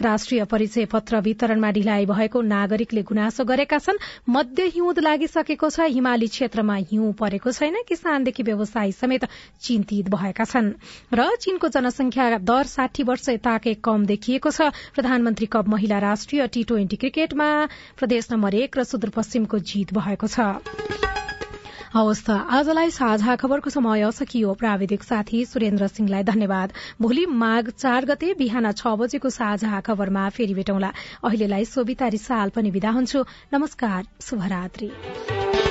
राष्ट्रिय 0.00 0.44
परिचय 0.44 0.84
पत्र 0.84 1.20
वितरणमा 1.20 1.70
ढिलाइ 1.70 2.06
भएको 2.06 2.40
नागरिकले 2.42 3.02
गुनासो 3.02 3.44
गरेका 3.44 3.78
छन्। 3.78 3.98
मध्य 4.28 4.62
हिउँद 4.74 4.98
लागिसकेको 4.98 5.70
छ। 5.70 5.80
हिमाली 5.88 6.28
क्षेत्रमा 6.28 6.74
हिउँ 6.92 7.12
परेको 7.12 7.52
छैन। 7.52 7.76
किसानदेखि 7.88 8.42
व्यवसायी 8.42 8.92
समेत 8.92 9.24
चिन्तित 9.60 10.08
भएका 10.08 10.44
छन्। 10.44 10.72
र 11.14 11.28
चीनको 11.40 11.68
जनसंख्या 11.68 12.38
दर 12.38 12.64
साठी 12.66 13.02
वर्ष 13.02 13.28
यताकै 13.28 13.74
कम 13.84 14.06
देखिएको 14.06 14.50
छ। 14.50 14.70
प्रधानमन्त्री 14.94 15.46
कप 15.46 15.68
महिला 15.68 15.98
राष्ट्रिय 15.98 16.46
टी 16.46 16.64
ट्वेन्टी 16.64 16.96
क्रिकेट 16.96 17.27
क्रिकेटमा 17.28 17.68
प्रदेश 17.98 18.28
नम्बर 18.32 18.54
एक 18.56 18.76
र 18.78 18.84
सुदूरपश्चिमको 18.88 19.58
जीत 19.60 19.92
भएको 19.92 20.28
छ। 20.28 20.64
हवस् 21.92 22.24
त 22.24 22.30
आजलाई 22.56 22.90
साझा 22.90 23.36
खबरको 23.36 23.70
समय 23.70 24.08
सकियो। 24.16 24.54
प्राविधिक 24.56 25.02
साथी 25.04 25.44
सुरेन्द्र 25.44 25.88
सिंहलाई 25.88 26.24
धन्यवाद। 26.24 26.72
भोलि 27.00 27.24
माघ 27.28 27.64
चार 27.68 28.04
गते 28.08 28.32
बिहान 28.40 28.72
छ 28.72 28.96
बजेको 28.96 29.28
साझा 29.28 29.80
खबरमा 29.84 30.28
फेरि 30.32 30.54
भेटौँला। 30.54 30.92
अहिलेलाई 31.20 31.64
सोभिता 31.66 32.08
रिसाल 32.08 32.56
पनि 32.56 32.70
विदा 32.72 32.90
हुन्छु। 32.96 33.24
नमस्कार 33.52 34.04
शुभरात्री। 34.22 35.67